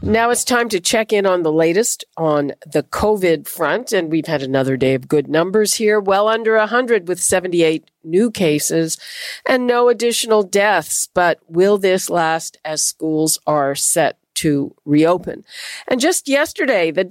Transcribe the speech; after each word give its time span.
Now 0.00 0.30
it's 0.30 0.44
time 0.44 0.68
to 0.68 0.78
check 0.78 1.12
in 1.12 1.26
on 1.26 1.42
the 1.42 1.52
latest 1.52 2.04
on 2.16 2.52
the 2.64 2.84
COVID 2.84 3.48
front. 3.48 3.92
And 3.92 4.12
we've 4.12 4.26
had 4.26 4.42
another 4.42 4.76
day 4.76 4.94
of 4.94 5.08
good 5.08 5.26
numbers 5.26 5.74
here, 5.74 5.98
well 5.98 6.28
under 6.28 6.56
100 6.56 7.08
with 7.08 7.20
78 7.20 7.90
new 8.04 8.30
cases 8.30 8.96
and 9.44 9.66
no 9.66 9.88
additional 9.88 10.44
deaths. 10.44 11.08
But 11.12 11.40
will 11.48 11.78
this 11.78 12.08
last 12.08 12.58
as 12.64 12.80
schools 12.80 13.40
are 13.44 13.74
set 13.74 14.17
to 14.38 14.72
reopen. 14.84 15.44
And 15.88 16.00
just 16.00 16.28
yesterday, 16.28 16.92
the 16.92 17.04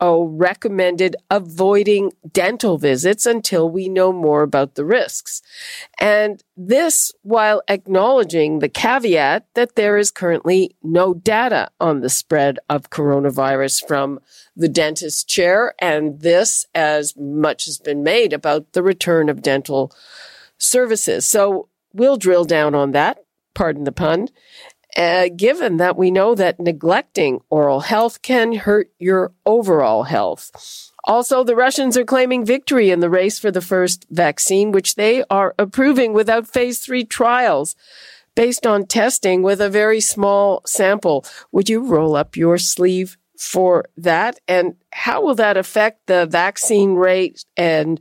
WHO 0.00 0.26
recommended 0.26 1.14
avoiding 1.30 2.12
dental 2.32 2.76
visits 2.76 3.24
until 3.24 3.68
we 3.68 3.88
know 3.88 4.12
more 4.12 4.42
about 4.42 4.74
the 4.74 4.84
risks. 4.84 5.42
And 5.98 6.42
this 6.56 7.12
while 7.22 7.62
acknowledging 7.68 8.58
the 8.58 8.68
caveat 8.68 9.46
that 9.54 9.76
there 9.76 9.96
is 9.96 10.10
currently 10.10 10.74
no 10.82 11.14
data 11.14 11.70
on 11.80 12.00
the 12.00 12.10
spread 12.10 12.58
of 12.68 12.90
coronavirus 12.90 13.86
from 13.86 14.18
the 14.56 14.68
dentist 14.68 15.28
chair. 15.28 15.74
And 15.78 16.20
this, 16.20 16.66
as 16.74 17.16
much 17.16 17.66
has 17.66 17.78
been 17.78 18.02
made 18.02 18.32
about 18.32 18.72
the 18.72 18.82
return 18.82 19.28
of 19.28 19.40
dental 19.40 19.92
services. 20.58 21.26
So 21.26 21.68
we'll 21.92 22.16
drill 22.16 22.44
down 22.44 22.74
on 22.74 22.90
that 22.90 23.18
pardon 23.54 23.84
the 23.84 23.92
pun, 23.92 24.28
uh, 24.96 25.28
given 25.34 25.78
that 25.78 25.96
we 25.96 26.10
know 26.10 26.34
that 26.34 26.60
neglecting 26.60 27.40
oral 27.50 27.80
health 27.80 28.22
can 28.22 28.52
hurt 28.52 28.90
your 28.98 29.32
overall 29.44 30.04
health. 30.04 30.90
Also, 31.04 31.44
the 31.44 31.56
Russians 31.56 31.96
are 31.96 32.04
claiming 32.04 32.46
victory 32.46 32.90
in 32.90 33.00
the 33.00 33.10
race 33.10 33.38
for 33.38 33.50
the 33.50 33.60
first 33.60 34.06
vaccine, 34.10 34.72
which 34.72 34.94
they 34.94 35.22
are 35.28 35.54
approving 35.58 36.12
without 36.12 36.46
phase 36.46 36.78
three 36.78 37.04
trials 37.04 37.76
based 38.34 38.66
on 38.66 38.86
testing 38.86 39.42
with 39.42 39.60
a 39.60 39.68
very 39.68 40.00
small 40.00 40.62
sample. 40.66 41.24
Would 41.52 41.68
you 41.68 41.84
roll 41.84 42.16
up 42.16 42.36
your 42.36 42.58
sleeve 42.58 43.16
for 43.38 43.84
that? 43.96 44.40
And 44.48 44.76
how 44.92 45.22
will 45.22 45.34
that 45.36 45.56
affect 45.56 46.06
the 46.06 46.26
vaccine 46.26 46.94
rate 46.94 47.44
and 47.56 48.00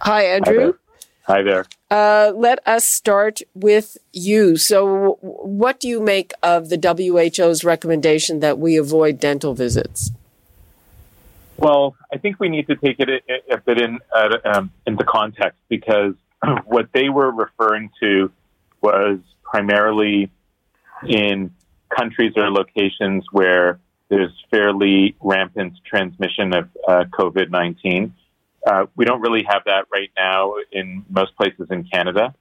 Hi, 0.01 0.25
Andrew. 0.25 0.75
Hi 1.25 1.43
there. 1.43 1.67
Uh, 1.91 2.33
let 2.37 2.61
us 2.67 2.85
start 2.85 3.41
with 3.53 3.99
you. 4.13 4.57
So, 4.57 5.19
what 5.21 5.81
do 5.81 5.89
you 5.89 6.01
make 6.01 6.33
of 6.43 6.69
the 6.69 6.79
WHO's 6.79 7.65
recommendation 7.65 8.41
that 8.41 8.59
we 8.59 8.77
avoid 8.77 9.19
dental 9.19 9.55
visits? 9.55 10.13
Well, 11.59 11.97
I 12.13 12.19
think 12.19 12.39
we 12.39 12.49
need 12.49 12.67
to 12.67 12.77
take 12.77 13.01
it 13.01 13.09
a, 13.09 13.55
a 13.55 13.59
bit 13.59 13.81
in 13.81 13.99
uh, 14.15 14.37
um, 14.45 14.71
into 14.87 15.05
context 15.05 15.59
because 15.69 16.15
what 16.67 16.89
they 16.93 17.09
were 17.09 17.31
referring 17.31 17.91
to 18.01 18.31
was 18.83 19.19
primarily 19.43 20.31
in 21.07 21.51
countries 21.97 22.33
or 22.37 22.51
locations 22.51 23.25
where 23.33 23.79
there's 24.09 24.33
fairly 24.51 25.17
rampant 25.21 25.75
transmission 25.85 26.55
of 26.55 26.69
uh, 26.87 27.05
COVID 27.19 27.51
19. 27.51 28.15
Uh, 28.67 28.87
we 28.97 29.05
don't 29.05 29.21
really 29.21 29.45
have 29.49 29.63
that 29.67 29.87
right 29.93 30.11
now 30.17 30.55
in 30.73 31.05
most 31.09 31.37
places 31.37 31.69
in 31.71 31.85
Canada. 31.85 32.35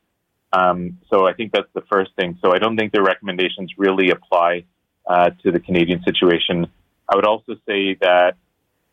Um, 0.52 0.98
so 1.10 1.28
I 1.28 1.34
think 1.34 1.52
that's 1.52 1.72
the 1.74 1.84
first 1.92 2.12
thing. 2.16 2.38
So 2.44 2.54
I 2.54 2.58
don't 2.58 2.78
think 2.78 2.94
the 2.94 3.02
recommendations 3.02 3.72
really 3.78 4.10
apply 4.10 4.66
uh, 5.06 5.32
to 5.44 5.52
the 5.52 5.60
Canadian 5.60 6.02
situation. 6.04 6.68
I 7.10 7.16
would 7.16 7.26
also 7.26 7.56
say 7.68 7.96
that 8.02 8.36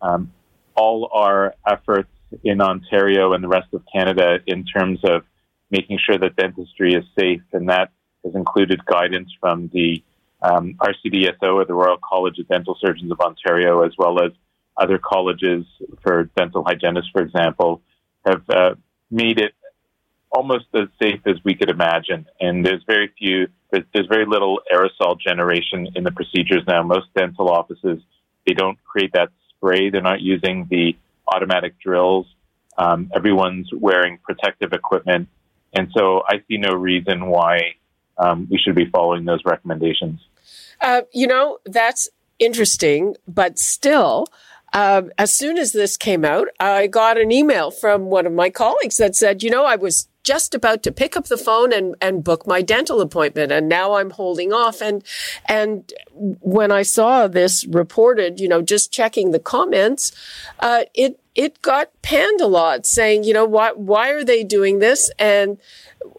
um, 0.03 0.33
all 0.75 1.11
our 1.13 1.55
efforts 1.67 2.11
in 2.45 2.61
Ontario 2.61 3.33
and 3.33 3.43
the 3.45 3.49
rest 3.49 3.69
of 3.73 3.83
Canada 3.95 4.39
in 4.47 4.65
terms 4.65 5.01
of 5.05 5.25
making 5.71 5.99
sure 6.05 6.19
that 6.19 6.37
dentistry 6.37 6.95
is 6.95 7.05
safe, 7.19 7.43
and 7.53 7.69
that 7.69 7.91
has 8.25 8.35
included 8.35 8.85
guidance 8.85 9.31
from 9.41 9.71
the 9.73 10.03
um, 10.43 10.75
RCDSO 10.81 11.55
or 11.55 11.65
the 11.65 11.75
Royal 11.75 11.99
College 12.03 12.39
of 12.39 12.49
Dental 12.49 12.77
Surgeons 12.81 13.11
of 13.11 13.21
Ontario, 13.21 13.83
as 13.83 13.93
well 13.97 14.23
as 14.23 14.33
other 14.77 14.99
colleges 14.99 15.65
for 16.03 16.25
dental 16.37 16.65
hygienists, 16.65 17.11
for 17.13 17.23
example, 17.23 17.81
have 18.27 18.43
uh, 18.51 18.75
made 19.11 19.39
it 19.39 19.53
almost 20.31 20.67
as 20.75 20.89
safe 21.01 21.21
as 21.27 21.37
we 21.45 21.55
could 21.55 21.71
imagine. 21.71 22.27
And 22.41 22.65
there's 22.65 22.83
very 22.87 23.11
few, 23.19 23.49
there's, 23.71 23.85
there's 23.93 24.07
very 24.07 24.25
little 24.27 24.61
aerosol 24.73 25.19
generation 25.21 25.89
in 25.95 26.05
the 26.05 26.13
procedures 26.13 26.63
now. 26.67 26.83
Most 26.83 27.09
dental 27.15 27.51
offices, 27.51 28.01
they 28.47 28.55
don't 28.55 28.83
create 28.85 29.13
that 29.13 29.29
spray. 29.63 29.91
They're 29.91 30.03
not 30.03 30.21
using 30.21 30.67
the 30.71 30.97
automatic 31.29 31.79
drills. 31.79 32.27
Um, 32.77 33.11
everyone's 33.15 33.69
wearing 33.73 34.19
protective 34.19 34.73
equipment. 34.73 35.29
And 35.75 35.89
so 35.97 36.23
I 36.27 36.43
see 36.49 36.57
no 36.59 36.75
reason 36.75 37.27
why 37.27 37.77
um, 38.19 38.49
we 38.51 38.59
should 38.59 38.75
be 38.75 38.87
following 38.87 39.25
those 39.25 39.41
recommendations. 39.45 40.21
Uh, 40.81 41.03
you 41.13 41.27
know, 41.27 41.59
that's 41.65 42.09
interesting, 42.39 43.17
but 43.29 43.59
still, 43.59 44.27
uh, 44.73 45.03
as 45.17 45.33
soon 45.33 45.59
as 45.59 45.73
this 45.73 45.97
came 45.97 46.25
out, 46.25 46.49
I 46.59 46.89
got 46.89 47.19
an 47.19 47.31
email 47.31 47.71
from 47.71 48.07
one 48.07 48.27
of 48.27 48.33
my 48.33 48.51
colleagues 48.51 48.97
that 48.97 49.15
said, 49.15 49.43
you 49.43 49.51
know, 49.51 49.65
I 49.65 49.77
was 49.77 50.09
just 50.25 50.55
about 50.55 50.83
to 50.83 50.93
pick 50.93 51.17
up 51.17 51.27
the 51.27 51.37
phone 51.37 51.73
and, 51.73 51.97
and 52.01 52.25
book 52.25 52.47
my 52.47 52.63
dental 52.63 53.01
appointment. 53.01 53.51
And 53.51 53.69
now 53.69 53.95
I'm 53.95 54.11
holding 54.11 54.53
off. 54.53 54.81
And, 54.81 55.05
and 55.47 55.93
when 56.13 56.71
I 56.71 56.83
saw 56.83 57.27
this 57.29 57.67
reported, 57.67 58.41
you 58.41 58.49
know, 58.49 58.63
just 58.63 58.93
checking 58.93 59.31
the 59.31 59.39
comments, 59.41 60.13
uh, 60.61 60.85
it, 60.95 61.19
it 61.35 61.63
got 61.63 61.91
panned 62.03 62.41
a 62.41 62.47
lot 62.47 62.87
saying, 62.87 63.25
you 63.25 63.33
know, 63.33 63.45
why, 63.45 63.73
why 63.73 64.11
are 64.11 64.25
they 64.25 64.45
doing 64.45 64.79
this? 64.79 65.11
And 65.19 65.59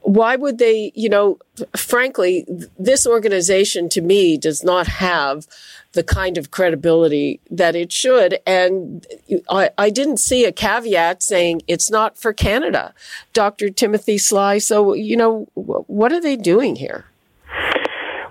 why 0.02 0.35
would 0.35 0.58
they, 0.58 0.91
you 0.96 1.09
know, 1.09 1.40
frankly, 1.75 2.46
this 2.78 3.08
organization 3.08 3.90
to 3.90 4.02
me 4.02 4.38
does 4.38 4.64
not 4.64 4.88
have 4.88 5.47
the 5.93 6.03
kind 6.03 6.37
of 6.37 6.51
credibility 6.51 7.39
that 7.49 7.75
it 7.75 7.91
should. 7.91 8.39
And 8.45 9.05
I, 9.49 9.69
I, 9.77 9.89
didn't 9.89 10.17
see 10.17 10.43
a 10.43 10.51
caveat 10.51 11.22
saying 11.23 11.61
it's 11.67 11.90
not 11.90 12.17
for 12.17 12.34
Canada, 12.34 12.93
Dr. 13.31 13.69
Timothy 13.69 14.17
Sly. 14.17 14.57
So, 14.57 14.93
you 14.93 15.16
know, 15.16 15.47
what 15.53 16.11
are 16.11 16.22
they 16.22 16.35
doing 16.35 16.75
here? 16.75 17.05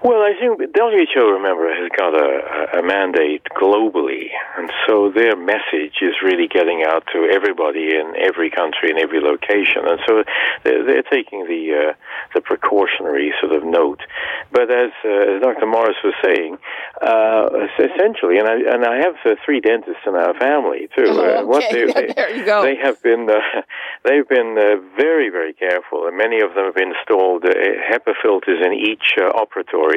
Well, 0.03 0.19
I 0.19 0.35
think 0.35 0.59
the 0.59 0.67
WHO, 0.67 1.31
remember, 1.31 1.71
has 1.71 1.87
got 1.95 2.11
a, 2.11 2.81
a 2.81 2.83
mandate 2.83 3.47
globally, 3.55 4.35
and 4.59 4.69
so 4.85 5.13
their 5.15 5.37
message 5.37 6.03
is 6.03 6.19
really 6.25 6.49
getting 6.49 6.83
out 6.83 7.07
to 7.15 7.31
everybody 7.31 7.95
in 7.95 8.19
every 8.19 8.51
country 8.51 8.91
in 8.91 8.99
every 8.99 9.21
location, 9.21 9.87
and 9.87 10.01
so 10.03 10.25
they're, 10.65 10.83
they're 10.83 11.07
taking 11.07 11.47
the 11.47 11.71
uh, 11.71 11.93
the 12.35 12.41
precautionary 12.41 13.33
sort 13.39 13.55
of 13.55 13.63
note. 13.63 14.03
But 14.51 14.75
as, 14.75 14.91
uh, 15.07 15.39
as 15.39 15.43
Dr. 15.43 15.67
Morris 15.71 16.03
was 16.03 16.15
saying, 16.19 16.59
uh, 16.99 17.71
essentially, 17.79 18.43
and 18.43 18.51
I 18.51 18.59
and 18.75 18.83
I 18.83 19.07
have 19.07 19.15
uh, 19.23 19.39
three 19.47 19.61
dentists 19.61 20.03
in 20.03 20.17
our 20.17 20.35
family 20.35 20.91
too. 20.99 21.15
Oh, 21.15 21.63
okay. 21.63 21.87
They, 21.87 22.13
there 22.17 22.35
you 22.35 22.45
go. 22.45 22.63
They 22.67 22.75
have 22.75 23.01
been 23.07 23.31
uh, 23.31 23.63
they've 24.03 24.27
been 24.27 24.59
uh, 24.59 24.83
very 24.99 25.31
very 25.31 25.55
careful, 25.55 26.11
and 26.11 26.19
many 26.19 26.43
of 26.43 26.59
them 26.59 26.75
have 26.75 26.83
installed 26.83 27.47
HEPA 27.47 28.19
filters 28.21 28.59
in 28.67 28.75
each 28.75 29.15
operatory 29.17 29.92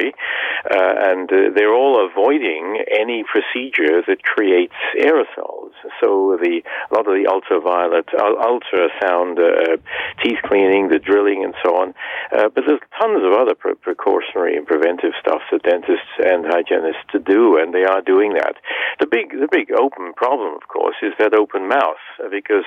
uh, 0.70 0.94
and 1.10 1.30
uh, 1.32 1.36
they're 1.54 1.74
all 1.74 2.08
avoiding 2.08 2.82
any 2.90 3.24
procedure 3.24 4.02
that 4.06 4.22
creates 4.22 4.74
aerosols. 5.00 5.65
So 6.00 6.38
the 6.40 6.62
a 6.90 6.94
lot 6.94 7.06
of 7.06 7.14
the 7.14 7.26
ultraviolet, 7.26 8.06
ultrasound, 8.14 9.38
uh, 9.38 9.76
teeth 10.22 10.38
cleaning, 10.44 10.88
the 10.88 10.98
drilling, 10.98 11.44
and 11.44 11.54
so 11.64 11.76
on. 11.76 11.94
Uh, 12.32 12.48
but 12.48 12.64
there's 12.66 12.80
tons 13.00 13.22
of 13.24 13.32
other 13.32 13.54
pre- 13.54 13.74
precautionary 13.74 14.56
and 14.56 14.66
preventive 14.66 15.12
stuff 15.20 15.42
that 15.50 15.62
dentists 15.62 16.14
and 16.18 16.46
hygienists 16.46 17.04
to 17.12 17.18
do, 17.18 17.58
and 17.58 17.74
they 17.74 17.84
are 17.84 18.00
doing 18.02 18.34
that. 18.34 18.56
The 19.00 19.06
big, 19.06 19.30
the 19.30 19.48
big 19.50 19.70
open 19.72 20.12
problem, 20.14 20.54
of 20.54 20.68
course, 20.68 20.96
is 21.02 21.12
that 21.18 21.34
open 21.34 21.68
mouth, 21.68 22.02
because 22.30 22.66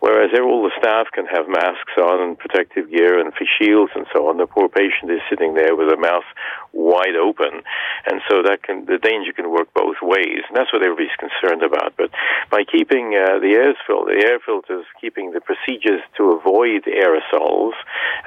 whereas 0.00 0.30
all 0.38 0.62
the 0.62 0.74
staff 0.78 1.06
can 1.12 1.26
have 1.26 1.48
masks 1.48 1.94
on 1.98 2.20
and 2.22 2.38
protective 2.38 2.90
gear 2.90 3.18
and 3.18 3.32
face 3.34 3.48
shields 3.60 3.92
and 3.94 4.06
so 4.14 4.28
on, 4.28 4.36
the 4.38 4.46
poor 4.46 4.68
patient 4.68 5.10
is 5.10 5.20
sitting 5.30 5.54
there 5.54 5.74
with 5.76 5.88
a 5.92 5.96
mouth 5.96 6.26
wide 6.72 7.16
open, 7.16 7.62
and 8.06 8.20
so 8.28 8.42
that 8.42 8.62
can 8.62 8.84
the 8.86 8.98
danger 8.98 9.32
can 9.32 9.50
work 9.50 9.72
both 9.74 9.96
ways, 10.02 10.42
and 10.48 10.56
that's 10.56 10.72
what 10.72 10.82
everybody's 10.82 11.16
concerned 11.18 11.62
about. 11.62 11.94
But 11.96 12.10
by 12.50 12.64
keeping 12.64 13.14
uh, 13.14 13.38
the 13.38 13.52
air 13.52 13.74
filter, 13.86 14.12
the 14.18 14.26
air 14.26 14.38
filters, 14.44 14.86
keeping 15.00 15.32
the 15.32 15.40
procedures 15.40 16.00
to 16.16 16.32
avoid 16.32 16.84
aerosols, 16.84 17.72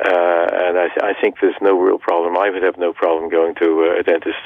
uh, 0.05 0.67
and 0.67 0.77
I, 0.77 0.89
I, 1.01 1.13
think 1.19 1.35
there's 1.41 1.55
no 1.61 1.79
real 1.79 1.97
problem. 1.97 2.37
I 2.37 2.49
would 2.49 2.63
have 2.63 2.77
no 2.77 2.93
problem 2.93 3.29
going 3.29 3.55
to 3.55 3.93
uh, 3.95 3.99
a 3.99 4.03
dentist. 4.03 4.37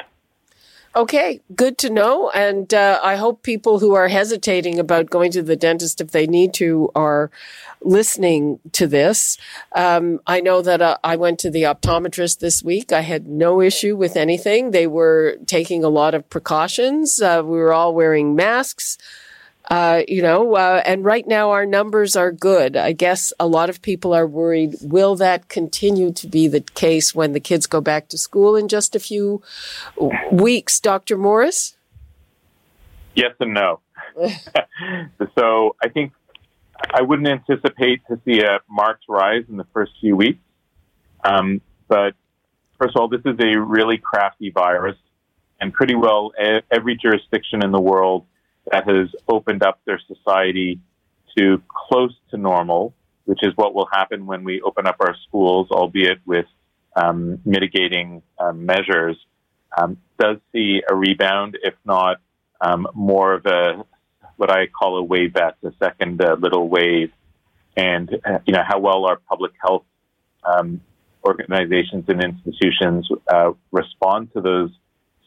Okay, 0.96 1.42
good 1.54 1.78
to 1.80 1.90
know. 1.90 2.30
And 2.30 2.74
uh, 2.74 3.02
I 3.04 3.18
hope 3.18 3.44
people 3.44 3.80
who 3.80 3.94
are 3.96 4.08
hesitating 4.08 4.80
about 4.80 5.10
going 5.10 5.30
to 5.34 5.44
the 5.44 5.58
dentist 5.58 6.00
if 6.00 6.12
they 6.12 6.26
need 6.26 6.54
to 6.54 6.90
are 6.96 7.30
listening 7.82 8.62
to 8.72 8.88
this. 8.88 9.38
Um, 9.74 10.22
I 10.26 10.40
know 10.40 10.62
that 10.62 10.82
uh, 10.82 10.98
I 11.04 11.18
went 11.18 11.38
to 11.40 11.52
the 11.52 11.64
optometrist 11.64 12.40
this 12.40 12.64
week. 12.64 12.94
I 12.94 13.02
had 13.02 13.28
no 13.28 13.60
issue 13.60 13.98
with 13.98 14.16
anything. 14.16 14.72
They 14.72 14.88
were 14.88 15.36
taking 15.46 15.84
a 15.84 15.90
lot 15.90 16.14
of 16.14 16.30
precautions. 16.30 17.22
Uh, 17.22 17.42
we 17.44 17.58
were 17.58 17.74
all 17.74 17.94
wearing 17.94 18.34
masks. 18.34 18.98
Uh, 19.70 20.04
you 20.08 20.22
know, 20.22 20.56
uh, 20.56 20.82
and 20.86 21.04
right 21.04 21.28
now 21.28 21.50
our 21.50 21.66
numbers 21.66 22.16
are 22.16 22.32
good. 22.32 22.78
I 22.78 22.92
guess 22.92 23.34
a 23.40 23.48
lot 23.48 23.70
of 23.70 23.82
people 23.82 24.14
are 24.14 24.28
worried. 24.28 24.76
Will 24.82 25.16
that 25.16 25.50
continue 25.50 26.12
to 26.14 26.28
be 26.28 26.48
the 26.48 26.62
case 26.62 27.16
when 27.16 27.34
the 27.34 27.40
kids 27.40 27.66
go 27.66 27.82
back 27.82 28.08
to 28.10 28.18
school 28.18 28.56
in 28.56 28.68
just 28.68 28.96
a 28.96 29.00
few 29.00 29.42
weeks, 30.32 30.80
Dr. 30.80 31.18
Morris? 31.18 31.76
Yes 33.16 33.32
and 33.40 33.54
no. 33.54 33.80
so 35.38 35.76
I 35.82 35.90
think 35.90 36.14
I 36.94 37.02
wouldn't 37.02 37.28
anticipate 37.28 38.06
to 38.08 38.20
see 38.24 38.42
a 38.42 38.60
marked 38.70 39.06
rise 39.10 39.46
in 39.50 39.58
the 39.58 39.66
first 39.74 39.94
few 40.00 40.16
weeks. 40.16 40.40
Um, 41.24 41.62
but 41.88 42.14
first 42.78 42.96
of 42.96 43.02
all, 43.02 43.08
this 43.08 43.22
is 43.26 43.40
a 43.40 43.60
really 43.60 43.98
crafty 43.98 44.52
virus, 44.52 44.98
and 45.60 45.74
pretty 45.74 45.96
well 45.96 46.34
every 46.72 46.98
jurisdiction 46.98 47.64
in 47.64 47.72
the 47.72 47.82
world 47.82 48.26
that 48.72 48.88
has 48.88 49.10
opened 49.28 49.64
up 49.64 49.80
their 49.86 50.00
society 50.08 50.80
to 51.38 51.62
close 51.68 52.16
to 52.32 52.38
normal, 52.38 52.94
which 53.26 53.40
is 53.44 53.54
what 53.56 53.74
will 53.74 53.88
happen 53.92 54.26
when 54.26 54.44
we 54.44 54.62
open 54.62 54.88
up 54.88 54.98
our 55.00 55.16
schools, 55.28 55.68
albeit 55.72 56.20
with 56.26 56.46
um, 56.96 57.40
mitigating 57.46 58.22
um, 58.40 58.66
measures, 58.66 59.18
um, 59.78 59.98
does 60.20 60.38
see 60.52 60.82
a 60.90 60.96
rebound, 60.96 61.58
if 61.62 61.74
not 61.86 62.22
um, 62.62 62.88
more 62.94 63.34
of 63.34 63.46
a 63.46 63.86
what 64.38 64.52
I 64.52 64.68
call 64.68 65.02
a 65.02 65.08
wavette, 65.08 65.56
a 65.64 65.72
second 65.80 66.22
uh, 66.22 66.36
little 66.40 66.68
wave, 66.68 67.12
and 67.76 68.10
uh, 68.26 68.40
you 68.46 68.54
know 68.54 68.64
how 68.66 68.80
well 68.80 69.06
our 69.06 69.18
public 69.18 69.54
health 69.62 69.86
um, 70.44 70.82
organizations 71.26 72.06
and 72.08 72.24
institutions 72.24 73.08
uh, 73.28 73.52
respond 73.72 74.32
to 74.34 74.42
those 74.42 74.72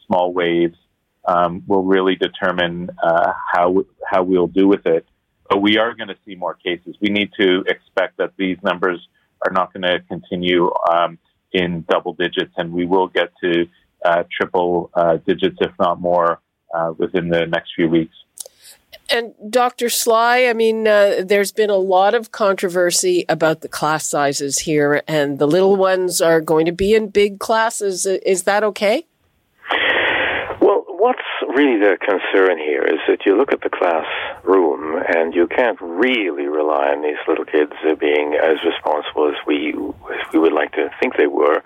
small 0.05 0.33
waves 0.33 0.77
um, 1.27 1.63
will 1.67 1.83
really 1.83 2.15
determine 2.15 2.89
uh, 3.01 3.33
how 3.53 3.83
how 4.09 4.23
we'll 4.23 4.47
do 4.47 4.67
with 4.67 4.85
it. 4.85 5.05
But 5.49 5.61
we 5.61 5.77
are 5.77 5.93
going 5.95 6.09
to 6.09 6.17
see 6.25 6.35
more 6.35 6.53
cases. 6.53 6.95
We 7.01 7.09
need 7.09 7.31
to 7.39 7.63
expect 7.67 8.17
that 8.17 8.33
these 8.37 8.57
numbers 8.63 9.07
are 9.45 9.51
not 9.51 9.73
going 9.73 9.83
to 9.83 9.99
continue 10.07 10.69
um, 10.91 11.17
in 11.51 11.85
double 11.89 12.13
digits, 12.13 12.53
and 12.57 12.71
we 12.71 12.85
will 12.85 13.07
get 13.07 13.31
to 13.43 13.67
uh, 14.05 14.23
triple 14.31 14.91
uh, 14.93 15.17
digits, 15.17 15.57
if 15.59 15.71
not 15.79 15.99
more, 15.99 16.39
uh, 16.73 16.93
within 16.97 17.29
the 17.29 17.45
next 17.45 17.71
few 17.75 17.89
weeks. 17.89 18.15
And 19.11 19.33
Dr. 19.49 19.89
Sly, 19.89 20.45
I 20.45 20.53
mean, 20.53 20.87
uh, 20.87 21.23
there's 21.25 21.51
been 21.51 21.71
a 21.71 21.77
lot 21.77 22.13
of 22.13 22.31
controversy 22.31 23.25
about 23.27 23.61
the 23.61 23.67
class 23.67 24.05
sizes 24.07 24.59
here, 24.59 25.01
and 25.07 25.39
the 25.39 25.47
little 25.47 25.75
ones 25.75 26.21
are 26.21 26.41
going 26.41 26.67
to 26.67 26.71
be 26.71 26.93
in 26.93 27.09
big 27.09 27.39
classes. 27.39 28.05
Is 28.05 28.43
that 28.43 28.63
okay? 28.63 29.05
Really 31.49 31.81
the 31.81 31.97
concern 31.97 32.57
here 32.57 32.83
is 32.83 32.99
that 33.07 33.25
you 33.25 33.35
look 33.35 33.51
at 33.51 33.61
the 33.61 33.69
classroom 33.69 35.01
and 35.09 35.33
you 35.33 35.47
can't 35.47 35.79
really 35.81 36.45
rely 36.45 36.93
on 36.93 37.01
these 37.01 37.19
little 37.27 37.45
kids 37.45 37.73
being 37.99 38.37
as 38.37 38.61
responsible 38.63 39.27
as 39.27 39.35
we 39.47 39.73
as 40.13 40.23
we 40.31 40.39
would 40.39 40.53
like 40.53 40.71
to 40.73 40.89
think 41.01 41.17
they 41.17 41.27
were. 41.27 41.61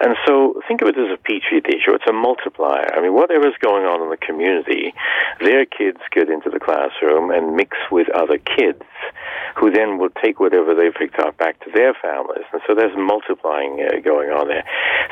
And 0.00 0.16
so 0.26 0.60
think 0.68 0.82
of 0.82 0.88
it 0.88 0.98
as 0.98 1.10
a 1.12 1.18
petri 1.18 1.60
dish, 1.60 1.88
or 1.88 1.94
it's 1.94 2.06
a 2.08 2.12
multiplier. 2.12 2.86
I 2.94 3.00
mean, 3.00 3.14
whatever's 3.14 3.56
going 3.60 3.84
on 3.84 4.02
in 4.02 4.10
the 4.10 4.16
community, 4.16 4.94
their 5.40 5.66
kids 5.66 5.98
get 6.12 6.30
into 6.30 6.50
the 6.50 6.60
classroom 6.60 7.30
and 7.30 7.56
mix 7.56 7.76
with 7.90 8.08
other 8.10 8.38
kids 8.38 8.82
who 9.58 9.70
then 9.70 9.98
will 9.98 10.12
take 10.22 10.38
whatever 10.38 10.74
they 10.74 10.90
picked 10.92 11.18
up 11.18 11.36
back 11.38 11.58
to 11.64 11.70
their 11.74 11.94
families. 11.94 12.44
And 12.52 12.60
so 12.66 12.74
there's 12.74 12.96
multiplying 12.96 13.80
uh, 13.80 14.00
going 14.04 14.28
on 14.28 14.48
there. 14.48 14.64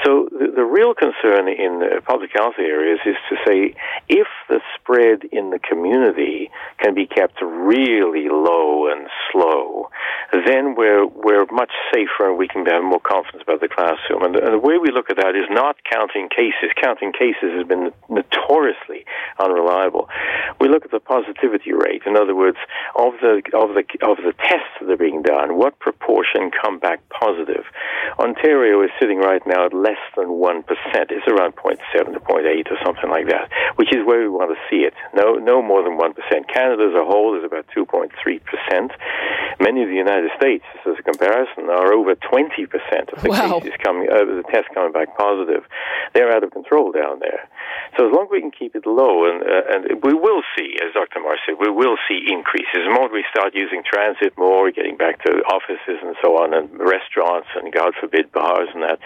So 0.05 0.29
the, 0.31 0.52
the 0.55 0.64
real 0.64 0.93
concern 0.93 1.49
in 1.49 1.81
uh, 1.81 2.00
public 2.05 2.31
health 2.35 2.61
areas 2.61 3.00
is 3.06 3.17
to 3.31 3.37
say 3.46 3.75
if 4.08 4.29
the 4.49 4.61
spread 4.76 5.25
in 5.32 5.49
the 5.49 5.58
community 5.58 6.50
can 6.76 6.94
be 6.94 7.06
kept 7.06 7.41
really 7.41 8.29
low 8.29 8.93
and 8.93 9.08
slow, 9.32 9.88
then 10.44 10.75
we're, 10.76 11.06
we're 11.06 11.46
much 11.49 11.73
safer 11.93 12.29
and 12.29 12.37
we 12.37 12.49
can 12.49 12.67
have 12.67 12.85
more 12.85 13.00
confidence 13.00 13.43
about 13.43 13.61
the 13.61 13.69
classroom. 13.69 14.29
And 14.29 14.35
the, 14.35 14.44
and 14.44 14.52
the 14.52 14.61
way 14.61 14.76
we 14.76 14.93
look 14.93 15.08
at 15.08 15.17
that 15.17 15.32
is 15.32 15.49
not 15.49 15.76
counting 15.88 16.29
cases. 16.29 16.69
Counting 16.76 17.12
cases 17.12 17.56
has 17.56 17.67
been 17.67 17.93
notoriously 18.12 19.08
unreliable. 19.41 20.08
We 20.61 20.69
look 20.69 20.85
at 20.85 20.91
the 20.91 21.00
positivity 21.00 21.73
rate. 21.73 22.02
In 22.05 22.17
other 22.17 22.35
words, 22.35 22.58
of 22.94 23.14
the, 23.25 23.41
of 23.56 23.73
the, 23.73 23.85
of 24.05 24.19
the 24.20 24.33
tests 24.38 24.75
that 24.81 24.90
are 24.90 24.96
being 24.96 25.22
done, 25.22 25.56
what 25.56 25.78
proportion 25.78 26.50
come 26.50 26.78
back 26.78 27.00
positive? 27.08 27.64
Ontario 28.19 28.82
is 28.82 28.90
sitting 29.00 29.19
right 29.19 29.42
now 29.46 29.66
at 29.66 29.75
less 29.75 30.00
than 30.16 30.28
1%. 30.28 30.64
It's 31.10 31.26
around 31.28 31.56
0.7 31.56 31.78
to 32.12 32.20
0.8 32.20 32.70
or 32.70 32.78
something 32.84 33.10
like 33.10 33.26
that, 33.28 33.50
which 33.76 33.94
is 33.94 34.04
where 34.04 34.20
we 34.20 34.28
want 34.28 34.50
to 34.50 34.60
see 34.70 34.82
it. 34.84 34.94
No, 35.14 35.34
no 35.34 35.62
more 35.62 35.82
than 35.82 35.98
1%. 35.98 36.14
Canada 36.52 36.90
as 36.90 36.94
a 36.94 37.04
whole 37.04 37.38
is 37.38 37.44
about 37.44 37.66
2.3%. 37.76 38.10
Many 39.61 39.83
of 39.83 39.89
the 39.89 39.94
United 39.94 40.31
States, 40.37 40.65
as 40.87 40.96
a 40.99 41.03
comparison, 41.03 41.70
are 41.70 41.93
over 41.93 42.15
20% 42.15 43.13
of 43.13 43.23
the 43.23 43.29
wow. 43.29 43.61
cases 43.61 43.75
coming, 43.82 44.08
uh, 44.11 44.25
the 44.25 44.44
tests 44.51 44.70
coming 44.75 44.93
back 44.93 45.17
positive. 45.17 45.65
They're 46.15 46.34
out 46.34 46.44
of 46.44 46.51
control 46.51 46.93
down 46.93 47.20
there. 47.20 47.49
So 47.96 48.06
as 48.06 48.13
long 48.13 48.27
as 48.27 48.31
we 48.31 48.41
can 48.41 48.51
keep 48.51 48.75
it 48.75 48.87
low, 48.87 49.31
and, 49.31 49.43
uh, 49.43 49.70
and 49.70 50.03
we 50.03 50.15
will 50.15 50.43
see, 50.58 50.75
as 50.82 50.93
Dr. 50.94 51.20
Morris 51.20 51.41
said, 51.46 51.56
we 51.61 51.70
will 51.70 51.96
see 52.08 52.27
increases. 52.27 52.82
The 52.82 52.91
moment 52.91 53.13
we 53.13 53.25
start 53.31 53.55
using 53.55 53.82
transit 53.87 54.34
more, 54.37 54.70
getting 54.70 54.96
back 54.96 55.23
to 55.23 55.31
offices 55.46 56.03
and 56.03 56.17
so 56.23 56.43
on, 56.43 56.55
and 56.55 56.70
restaurants 56.75 57.49
and 57.55 57.73
God 57.73 57.94
forbid 58.01 58.32
bars 58.32 58.69
and 58.75 58.82
that, 58.82 58.99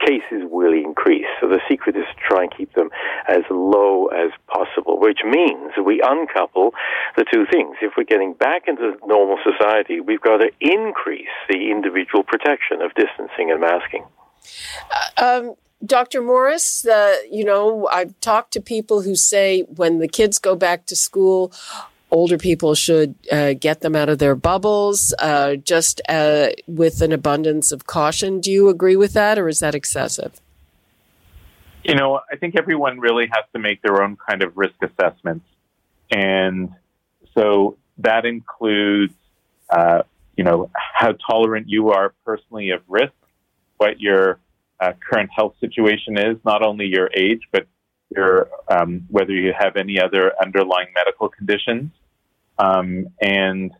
cases 0.00 0.48
will 0.48 0.72
increase. 0.72 1.28
So 1.40 1.48
the 1.48 1.60
secret 1.68 1.96
is 1.96 2.08
to 2.08 2.20
try 2.24 2.42
and 2.44 2.52
keep 2.56 2.72
them 2.74 2.88
as 3.28 3.44
low 3.50 4.06
as 4.08 4.32
possible, 4.48 4.98
which 4.98 5.20
means 5.24 5.76
we 5.76 6.00
uncouple 6.00 6.72
the 7.16 7.24
two 7.28 7.44
things. 7.50 7.76
If 7.82 7.94
we're 7.96 8.08
getting 8.08 8.32
back 8.32 8.64
into 8.66 8.96
normal 9.06 9.36
society, 9.44 9.99
we've 10.00 10.20
got 10.20 10.38
to 10.38 10.50
increase 10.60 11.28
the 11.48 11.70
individual 11.70 12.22
protection 12.24 12.82
of 12.82 12.92
distancing 12.94 13.50
and 13.50 13.60
masking. 13.60 14.04
Uh, 15.16 15.24
um, 15.24 15.54
Dr. 15.84 16.20
Morris, 16.20 16.86
uh, 16.86 17.16
you 17.30 17.44
know, 17.44 17.88
I've 17.90 18.18
talked 18.20 18.52
to 18.52 18.60
people 18.60 19.02
who 19.02 19.14
say 19.16 19.62
when 19.62 19.98
the 19.98 20.08
kids 20.08 20.38
go 20.38 20.54
back 20.54 20.86
to 20.86 20.96
school, 20.96 21.52
older 22.10 22.36
people 22.36 22.74
should 22.74 23.14
uh, 23.30 23.54
get 23.54 23.80
them 23.80 23.96
out 23.96 24.08
of 24.08 24.18
their 24.18 24.34
bubbles, 24.34 25.14
uh, 25.18 25.56
just 25.56 26.00
uh, 26.08 26.48
with 26.66 27.00
an 27.00 27.12
abundance 27.12 27.72
of 27.72 27.86
caution. 27.86 28.40
Do 28.40 28.50
you 28.50 28.68
agree 28.68 28.96
with 28.96 29.12
that, 29.14 29.38
or 29.38 29.48
is 29.48 29.60
that 29.60 29.74
excessive? 29.74 30.40
You 31.82 31.94
know, 31.94 32.20
I 32.30 32.36
think 32.36 32.56
everyone 32.58 33.00
really 33.00 33.26
has 33.32 33.44
to 33.54 33.58
make 33.58 33.80
their 33.80 34.02
own 34.02 34.16
kind 34.16 34.42
of 34.42 34.56
risk 34.56 34.74
assessments. 34.82 35.46
And 36.10 36.74
so 37.34 37.78
that 37.98 38.26
includes, 38.26 39.14
uh, 39.70 40.02
you 40.36 40.44
know, 40.44 40.70
how 40.74 41.12
tolerant 41.12 41.68
you 41.68 41.90
are 41.90 42.14
personally 42.24 42.70
of 42.70 42.82
risk, 42.88 43.12
what 43.76 44.00
your 44.00 44.38
uh, 44.80 44.92
current 45.08 45.30
health 45.34 45.54
situation 45.60 46.18
is, 46.18 46.36
not 46.44 46.62
only 46.62 46.86
your 46.86 47.10
age, 47.14 47.42
but 47.52 47.66
your 48.14 48.48
um, 48.68 49.06
whether 49.08 49.32
you 49.32 49.52
have 49.56 49.76
any 49.76 50.00
other 50.00 50.32
underlying 50.42 50.88
medical 50.94 51.28
conditions. 51.28 51.90
Um, 52.58 53.08
and 53.20 53.70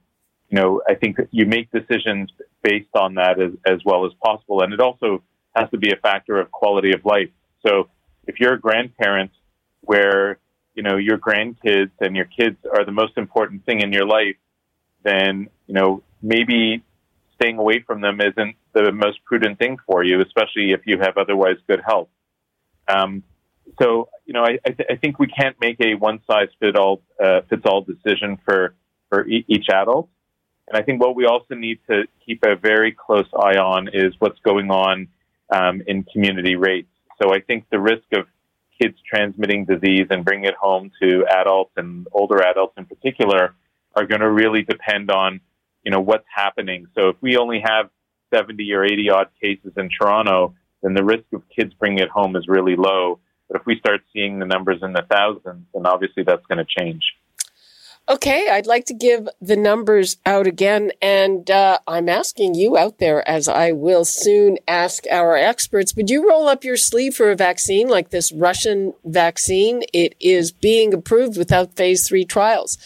you 0.51 0.57
know, 0.59 0.83
I 0.89 0.95
think 0.95 1.17
you 1.31 1.47
make 1.47 1.71
decisions 1.71 2.31
based 2.63 2.95
on 2.95 3.15
that 3.15 3.41
as, 3.41 3.53
as 3.67 3.79
well 3.85 4.05
as 4.05 4.13
possible. 4.23 4.63
And 4.63 4.73
it 4.73 4.81
also 4.81 5.23
has 5.55 5.71
to 5.71 5.79
be 5.79 5.91
a 5.93 5.97
factor 5.97 6.39
of 6.41 6.51
quality 6.51 6.93
of 6.93 7.05
life. 7.05 7.31
So 7.67 7.89
if 8.27 8.41
you're 8.41 8.55
a 8.55 8.61
grandparent 8.61 9.31
where 9.83 10.39
you 10.75 10.83
know 10.83 10.97
your 10.97 11.19
grandkids 11.19 11.93
and 12.01 12.15
your 12.15 12.27
kids 12.27 12.57
are 12.73 12.85
the 12.85 12.93
most 12.93 13.17
important 13.17 13.65
thing 13.65 13.81
in 13.81 13.93
your 13.93 14.07
life, 14.07 14.37
then 15.03 15.49
you 15.67 15.75
know 15.75 16.03
maybe 16.23 16.83
staying 17.41 17.59
away 17.59 17.81
from 17.87 18.01
them 18.01 18.21
isn't 18.21 18.57
the 18.75 18.93
most 18.93 19.25
prudent 19.25 19.59
thing 19.59 19.79
for 19.87 20.05
you, 20.05 20.21
especially 20.21 20.73
if 20.73 20.81
you 20.85 20.99
have 20.99 21.17
otherwise 21.17 21.57
good 21.67 21.81
health. 21.85 22.09
Um, 22.89 23.23
so, 23.81 24.09
you 24.27 24.35
know, 24.35 24.43
I, 24.43 24.59
I, 24.67 24.71
th- 24.71 24.89
I, 24.91 24.97
think 24.97 25.19
we 25.19 25.27
can't 25.27 25.57
make 25.61 25.81
a 25.81 25.95
one 25.95 26.21
size 26.27 26.49
fit 26.59 26.77
all 26.77 27.03
uh, 27.23 27.41
fits 27.49 27.63
all 27.65 27.83
decision 27.83 28.39
for 28.45 28.75
for 29.09 29.27
e- 29.27 29.45
each 29.49 29.67
adult. 29.73 30.09
And 30.69 30.77
I 30.77 30.83
think 30.83 31.01
what 31.01 31.17
we 31.17 31.27
also 31.27 31.55
need 31.55 31.79
to 31.89 32.05
keep 32.25 32.45
a 32.45 32.57
very 32.57 32.93
close 32.93 33.27
eye 33.35 33.57
on 33.57 33.89
is 33.93 34.15
what's 34.19 34.39
going 34.41 34.71
on 34.71 35.09
um, 35.53 35.83
in 35.87 36.05
community 36.05 36.57
rates. 36.57 36.91
So 37.21 37.35
I 37.35 37.41
think 37.41 37.67
the 37.71 37.81
risk 37.81 38.05
of 38.13 38.27
kids 38.81 38.97
transmitting 39.09 39.65
disease 39.65 40.07
and 40.11 40.25
bringing 40.25 40.47
it 40.47 40.55
home 40.55 40.91
to 41.03 41.27
adults 41.29 41.73
and 41.77 42.07
older 42.13 42.41
adults 42.43 42.75
in 42.77 42.87
particular 42.87 43.55
are 43.97 44.07
going 44.07 44.21
to 44.21 44.31
really 44.31 44.63
depend 44.63 45.11
on, 45.11 45.41
you 45.85 45.91
know, 45.91 46.01
what's 46.01 46.27
happening. 46.35 46.87
So 46.95 47.09
if 47.09 47.17
we 47.21 47.37
only 47.37 47.61
have 47.65 47.91
70 48.33 48.73
or 48.73 48.85
80 48.85 49.11
odd 49.11 49.29
cases 49.41 49.73
in 49.77 49.89
Toronto, 49.91 50.55
then 50.83 50.95
the 50.95 51.05
risk 51.05 51.25
of 51.33 51.43
kids 51.55 51.75
bringing 51.75 51.99
it 51.99 52.09
home 52.09 52.37
is 52.37 52.47
really 52.49 52.77
low. 52.77 53.21
But 53.49 53.61
if 53.61 53.67
we 53.67 53.79
start 53.79 54.03
seeing 54.13 54.39
the 54.39 54.47
numbers 54.47 54.79
in 54.83 54.93
the 54.93 55.05
thousands, 55.11 55.67
then 55.75 55.87
obviously 55.87 56.23
that's 56.23 56.47
going 56.47 56.65
to 56.65 56.65
change. 56.65 57.03
Okay, 58.11 58.49
I'd 58.51 58.67
like 58.67 58.87
to 58.87 58.95
give 58.95 59.29
the 59.41 59.55
numbers 59.55 60.17
out 60.27 60.49
again, 60.49 60.91
and 61.01 61.49
uh, 61.49 61.79
I'm 61.87 62.09
asking 62.09 62.57
you 62.57 62.77
out 62.77 62.99
there, 62.99 63.27
as 63.29 63.47
I 63.47 63.71
will 63.71 64.05
soon 64.05 64.59
ask 64.67 65.05
our 65.09 65.37
experts, 65.37 65.95
would 65.95 66.11
you 66.11 66.29
roll 66.29 66.49
up 66.49 66.65
your 66.65 66.77
sleeve 66.77 67.15
for 67.15 67.31
a 67.31 67.37
vaccine 67.37 67.87
like 67.87 68.11
this 68.11 68.33
Russian 68.33 68.95
vaccine? 69.05 69.85
It 69.93 70.17
is 70.19 70.51
being 70.51 70.93
approved 70.93 71.39
without 71.39 71.77
phase 71.77 72.09
three 72.09 72.25
trials. 72.25 72.79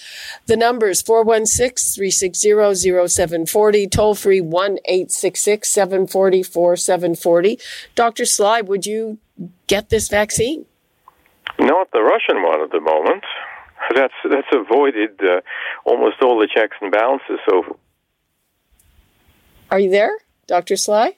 The 0.45 0.59
numbers 0.59 1.01
416 1.01 1.95
360 1.95 3.09
0740, 3.09 3.87
toll 3.87 4.15
free 4.15 4.43
1 4.43 4.79
866 4.85 5.71
740 5.71 6.43
4740. 6.43 7.59
Dr. 7.95 8.27
Sly, 8.27 8.61
would 8.61 8.85
you 8.85 9.17
get 9.69 9.89
this 9.89 10.09
vaccine? 10.09 10.67
Not 11.59 11.91
the 11.93 12.03
Russian 12.03 12.43
one 12.43 12.61
at 12.61 12.73
the 12.73 12.81
moment 12.81 13.25
that's 13.95 14.15
that's 14.31 14.49
avoided 14.53 15.21
uh, 15.21 15.41
almost 15.85 16.23
all 16.23 16.39
the 16.39 16.49
checks 16.53 16.77
and 16.81 16.91
balances. 16.91 17.39
So, 17.49 17.79
are 19.71 19.81
you 19.81 19.91
there, 19.91 20.13
Doctor 20.47 20.77
Sly? 20.77 21.17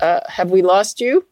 Uh, 0.00 0.20
have 0.28 0.50
we 0.50 0.62
lost 0.62 1.00
you? 1.00 1.26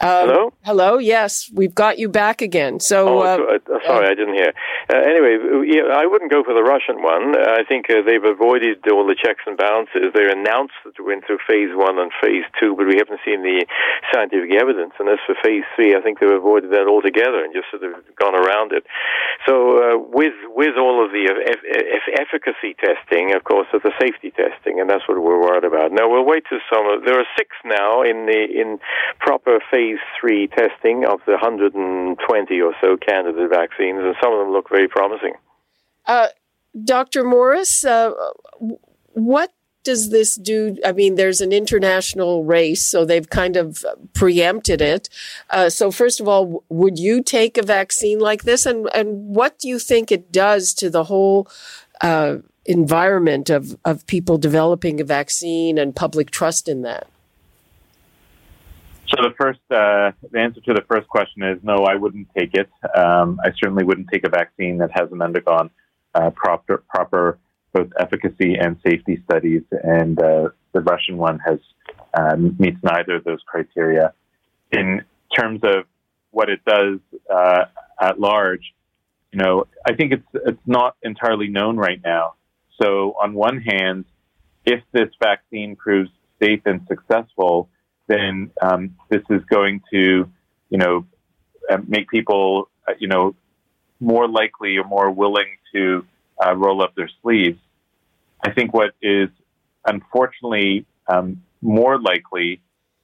Um, 0.00 0.28
hello? 0.28 0.52
Hello, 0.64 0.98
yes, 0.98 1.50
we've 1.52 1.74
got 1.74 1.98
you 1.98 2.08
back 2.08 2.40
again. 2.40 2.78
So, 2.78 3.20
oh, 3.20 3.22
uh, 3.22 3.58
uh, 3.74 3.78
sorry, 3.84 4.06
I 4.06 4.14
didn't 4.14 4.34
hear. 4.34 4.52
Uh, 4.88 4.96
anyway, 4.96 5.36
yeah, 5.68 5.92
I 5.92 6.06
wouldn't 6.06 6.30
go 6.30 6.44
for 6.44 6.54
the 6.54 6.64
Russian 6.64 7.02
one. 7.02 7.36
I 7.36 7.64
think 7.68 7.90
uh, 7.90 8.00
they've 8.06 8.24
avoided 8.24 8.86
all 8.88 9.04
the 9.04 9.18
checks 9.18 9.44
and 9.44 9.56
balances. 9.56 10.14
They 10.14 10.30
announced 10.30 10.80
that 10.84 10.96
we 10.96 11.12
went 11.12 11.26
through 11.26 11.44
phase 11.44 11.74
one 11.76 11.98
and 11.98 12.10
phase 12.22 12.44
two, 12.56 12.76
but 12.76 12.86
we 12.86 12.96
haven't 12.96 13.20
seen 13.24 13.42
the 13.42 13.66
scientific 14.14 14.54
evidence. 14.54 14.94
And 14.98 15.08
as 15.08 15.18
for 15.26 15.34
phase 15.42 15.66
three, 15.76 15.96
I 15.96 16.00
think 16.00 16.20
they've 16.20 16.30
avoided 16.30 16.70
that 16.72 16.86
altogether 16.86 17.44
and 17.44 17.52
just 17.52 17.68
sort 17.68 17.84
of 17.84 18.00
gone 18.16 18.38
around 18.38 18.72
it. 18.72 18.86
So, 19.44 19.54
uh, 19.76 19.98
with 19.98 20.36
with 20.54 20.76
all 20.78 21.04
of 21.04 21.12
the 21.12 21.26
efficacy 22.16 22.78
testing, 22.78 23.34
of 23.34 23.44
course, 23.44 23.68
there's 23.72 23.84
the 23.84 23.96
safety 24.00 24.32
testing, 24.32 24.80
and 24.80 24.88
that's 24.88 25.04
what 25.04 25.20
we're 25.20 25.40
worried 25.40 25.64
about. 25.64 25.92
Now 25.92 26.08
we'll 26.08 26.24
wait 26.24 26.44
to 26.48 26.60
some. 26.72 27.04
There 27.04 27.20
are 27.20 27.28
six 27.36 27.52
now 27.64 28.00
in 28.00 28.24
the 28.24 28.40
in 28.48 28.80
proper 29.20 29.60
phase 29.70 29.88
phase 29.88 29.98
three 30.20 30.48
testing 30.48 31.04
of 31.04 31.20
the 31.26 31.32
120 31.32 32.60
or 32.60 32.74
so 32.80 32.96
candidate 32.96 33.50
vaccines, 33.50 34.00
and 34.02 34.14
some 34.22 34.32
of 34.32 34.38
them 34.40 34.52
look 34.52 34.68
very 34.68 34.77
promising. 34.86 35.34
Uh, 36.06 36.28
Dr. 36.84 37.24
Morris, 37.24 37.84
uh, 37.84 38.12
what 39.12 39.52
does 39.84 40.10
this 40.10 40.36
do? 40.36 40.76
I 40.84 40.92
mean, 40.92 41.14
there's 41.14 41.40
an 41.40 41.52
international 41.52 42.44
race, 42.44 42.84
so 42.84 43.04
they've 43.04 43.28
kind 43.28 43.56
of 43.56 43.84
preempted 44.12 44.80
it. 44.80 45.08
Uh, 45.50 45.70
so, 45.70 45.90
first 45.90 46.20
of 46.20 46.28
all, 46.28 46.62
would 46.68 46.98
you 46.98 47.22
take 47.22 47.56
a 47.56 47.62
vaccine 47.62 48.18
like 48.18 48.42
this, 48.42 48.66
and 48.66 48.88
and 48.94 49.34
what 49.34 49.58
do 49.58 49.68
you 49.68 49.78
think 49.78 50.12
it 50.12 50.30
does 50.30 50.74
to 50.74 50.90
the 50.90 51.04
whole? 51.04 51.48
Uh, 52.00 52.36
environment 52.68 53.48
of, 53.48 53.76
of 53.86 54.06
people 54.06 54.36
developing 54.36 55.00
a 55.00 55.04
vaccine 55.04 55.78
and 55.78 55.96
public 55.96 56.30
trust 56.30 56.68
in 56.68 56.82
that? 56.82 57.08
So 59.10 59.22
the 59.22 59.34
first, 59.40 59.60
uh, 59.70 60.12
the 60.30 60.38
answer 60.38 60.60
to 60.60 60.74
the 60.74 60.84
first 60.88 61.08
question 61.08 61.42
is 61.42 61.58
no. 61.62 61.84
I 61.84 61.94
wouldn't 61.94 62.28
take 62.36 62.52
it. 62.52 62.68
Um, 62.94 63.40
I 63.42 63.50
certainly 63.58 63.84
wouldn't 63.84 64.08
take 64.12 64.26
a 64.26 64.28
vaccine 64.28 64.78
that 64.78 64.90
hasn't 64.92 65.22
undergone 65.22 65.70
uh, 66.14 66.30
proper, 66.30 66.84
proper 66.88 67.38
both 67.72 67.88
efficacy 67.98 68.56
and 68.56 68.76
safety 68.86 69.22
studies, 69.24 69.62
and 69.82 70.20
uh, 70.20 70.48
the 70.72 70.80
Russian 70.80 71.16
one 71.16 71.38
has 71.38 71.58
um, 72.14 72.56
meets 72.58 72.78
neither 72.82 73.16
of 73.16 73.24
those 73.24 73.40
criteria. 73.46 74.12
In 74.72 75.02
terms 75.38 75.60
of 75.62 75.84
what 76.30 76.50
it 76.50 76.60
does 76.66 76.98
uh, 77.32 77.64
at 78.00 78.20
large, 78.20 78.74
you 79.32 79.38
know, 79.38 79.66
I 79.86 79.94
think 79.94 80.12
it's 80.12 80.28
it's 80.46 80.66
not 80.66 80.96
entirely 81.02 81.48
known 81.48 81.76
right 81.76 82.00
now. 82.04 82.34
So 82.80 83.14
on 83.22 83.34
one 83.34 83.60
hand, 83.60 84.04
if 84.64 84.82
this 84.92 85.08
vaccine 85.22 85.76
proves 85.76 86.10
safe 86.40 86.60
and 86.66 86.86
successful, 86.88 87.68
then 88.08 88.50
um, 88.60 88.96
this 89.08 89.22
is 89.30 89.42
going 89.48 89.82
to, 89.92 90.28
you 90.70 90.78
know, 90.78 91.06
uh, 91.70 91.78
make 91.86 92.08
people, 92.08 92.68
uh, 92.88 92.94
you 92.98 93.08
know, 93.08 93.34
more 94.00 94.28
likely 94.28 94.76
or 94.78 94.84
more 94.84 95.10
willing 95.10 95.56
to 95.74 96.04
uh, 96.44 96.54
roll 96.56 96.82
up 96.82 96.94
their 96.94 97.10
sleeves. 97.22 97.58
I 98.42 98.52
think 98.52 98.72
what 98.72 98.92
is 99.02 99.28
unfortunately 99.86 100.86
um, 101.06 101.42
more 101.60 102.00
likely 102.00 102.60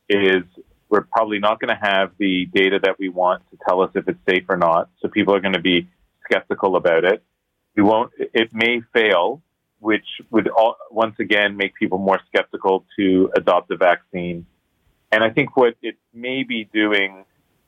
is 0.09 0.43
we're 0.89 1.03
probably 1.03 1.39
not 1.39 1.61
going 1.61 1.75
to 1.75 1.81
have 1.81 2.13
the 2.19 2.47
data 2.47 2.79
that 2.85 2.99
we 2.99 3.09
want 3.09 3.43
to 3.51 3.59
tell 3.67 3.81
us 3.81 3.91
if 3.95 4.07
it's 4.09 4.19
safe 4.29 4.45
or 4.49 4.57
not. 4.57 4.89
So 5.01 5.09
people 5.09 5.35
are 5.35 5.41
going 5.41 5.55
to 5.55 5.61
be 5.61 5.89
skeptical 6.25 6.77
about 6.77 7.05
it. 7.05 7.23
We 7.77 7.83
won't. 7.83 8.13
It 8.19 8.51
may 8.53 8.81
fail, 8.93 9.43
which 9.81 10.07
would 10.31 10.49
all, 10.49 10.77
once 10.91 11.17
again 11.19 11.57
make 11.57 11.75
people 11.75 11.99
more 11.99 12.21
skeptical 12.29 12.85
to 12.97 13.31
adopt 13.37 13.69
the 13.69 13.77
vaccine. 13.77 14.47
And 15.13 15.23
I 15.23 15.31
think 15.31 15.57
what 15.57 15.75
it 15.83 15.97
may 16.13 16.43
be 16.43 16.69
doing, 16.73 17.25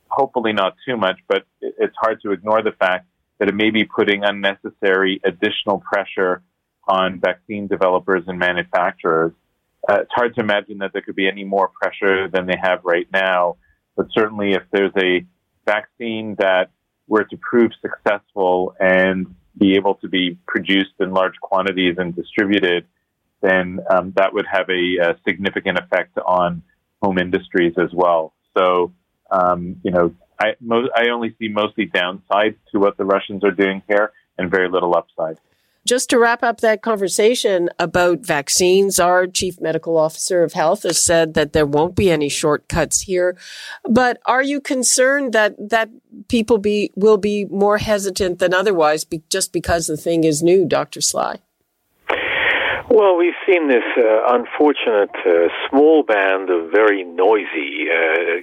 hopefully 0.08 0.52
not 0.52 0.74
too 0.86 0.96
much, 0.96 1.18
but 1.28 1.44
it's 1.60 1.94
hard 2.00 2.20
to 2.22 2.32
ignore 2.32 2.62
the 2.62 2.72
fact 2.72 3.06
that 3.38 3.48
it 3.48 3.54
may 3.54 3.70
be 3.70 3.84
putting 3.84 4.24
unnecessary 4.24 5.20
additional 5.24 5.78
pressure 5.80 6.42
on 6.88 7.20
vaccine 7.20 7.66
developers 7.66 8.24
and 8.26 8.38
manufacturers. 8.38 9.32
Uh, 9.88 10.00
it's 10.00 10.10
hard 10.14 10.34
to 10.34 10.40
imagine 10.40 10.78
that 10.78 10.92
there 10.92 11.02
could 11.02 11.16
be 11.16 11.28
any 11.28 11.44
more 11.44 11.68
pressure 11.68 12.28
than 12.28 12.46
they 12.46 12.56
have 12.60 12.80
right 12.84 13.06
now. 13.12 13.56
But 13.96 14.06
certainly, 14.12 14.52
if 14.52 14.62
there's 14.72 14.92
a 14.96 15.24
vaccine 15.64 16.36
that 16.38 16.70
were 17.08 17.24
to 17.24 17.36
prove 17.36 17.70
successful 17.80 18.74
and 18.80 19.34
be 19.58 19.76
able 19.76 19.94
to 19.96 20.08
be 20.08 20.38
produced 20.46 20.94
in 21.00 21.12
large 21.12 21.34
quantities 21.40 21.96
and 21.98 22.14
distributed, 22.14 22.86
then 23.42 23.80
um, 23.90 24.12
that 24.16 24.32
would 24.34 24.46
have 24.50 24.68
a, 24.68 24.96
a 25.10 25.18
significant 25.26 25.78
effect 25.78 26.18
on 26.18 26.62
home 27.06 27.18
industries 27.18 27.74
as 27.78 27.90
well. 27.92 28.32
So, 28.56 28.92
um, 29.30 29.76
you 29.84 29.92
know, 29.92 30.14
I, 30.40 30.54
mo- 30.60 30.88
I 30.94 31.08
only 31.10 31.34
see 31.38 31.48
mostly 31.48 31.86
downsides 31.86 32.56
to 32.72 32.78
what 32.78 32.96
the 32.96 33.04
Russians 33.04 33.44
are 33.44 33.52
doing 33.52 33.82
here 33.88 34.12
and 34.36 34.50
very 34.50 34.68
little 34.68 34.94
upside. 34.96 35.38
Just 35.86 36.10
to 36.10 36.18
wrap 36.18 36.42
up 36.42 36.62
that 36.62 36.82
conversation 36.82 37.70
about 37.78 38.26
vaccines, 38.26 38.98
our 38.98 39.28
chief 39.28 39.60
medical 39.60 39.96
officer 39.96 40.42
of 40.42 40.52
health 40.52 40.82
has 40.82 41.00
said 41.00 41.34
that 41.34 41.52
there 41.52 41.64
won't 41.64 41.94
be 41.94 42.10
any 42.10 42.28
shortcuts 42.28 43.02
here. 43.02 43.36
But 43.88 44.18
are 44.26 44.42
you 44.42 44.60
concerned 44.60 45.32
that 45.32 45.54
that 45.70 45.88
people 46.26 46.58
be 46.58 46.90
will 46.96 47.18
be 47.18 47.44
more 47.44 47.78
hesitant 47.78 48.40
than 48.40 48.52
otherwise 48.52 49.04
be, 49.04 49.22
just 49.30 49.52
because 49.52 49.86
the 49.86 49.96
thing 49.96 50.24
is 50.24 50.42
new, 50.42 50.66
Dr. 50.66 51.00
Sly? 51.00 51.38
Well, 52.88 53.16
we've 53.16 53.34
seen 53.44 53.66
this 53.66 53.82
uh, 53.98 54.22
unfortunate 54.28 55.10
uh, 55.26 55.48
small 55.68 56.04
band 56.04 56.50
of 56.50 56.70
very 56.70 57.02
noisy, 57.02 57.90
uh, 57.90 58.38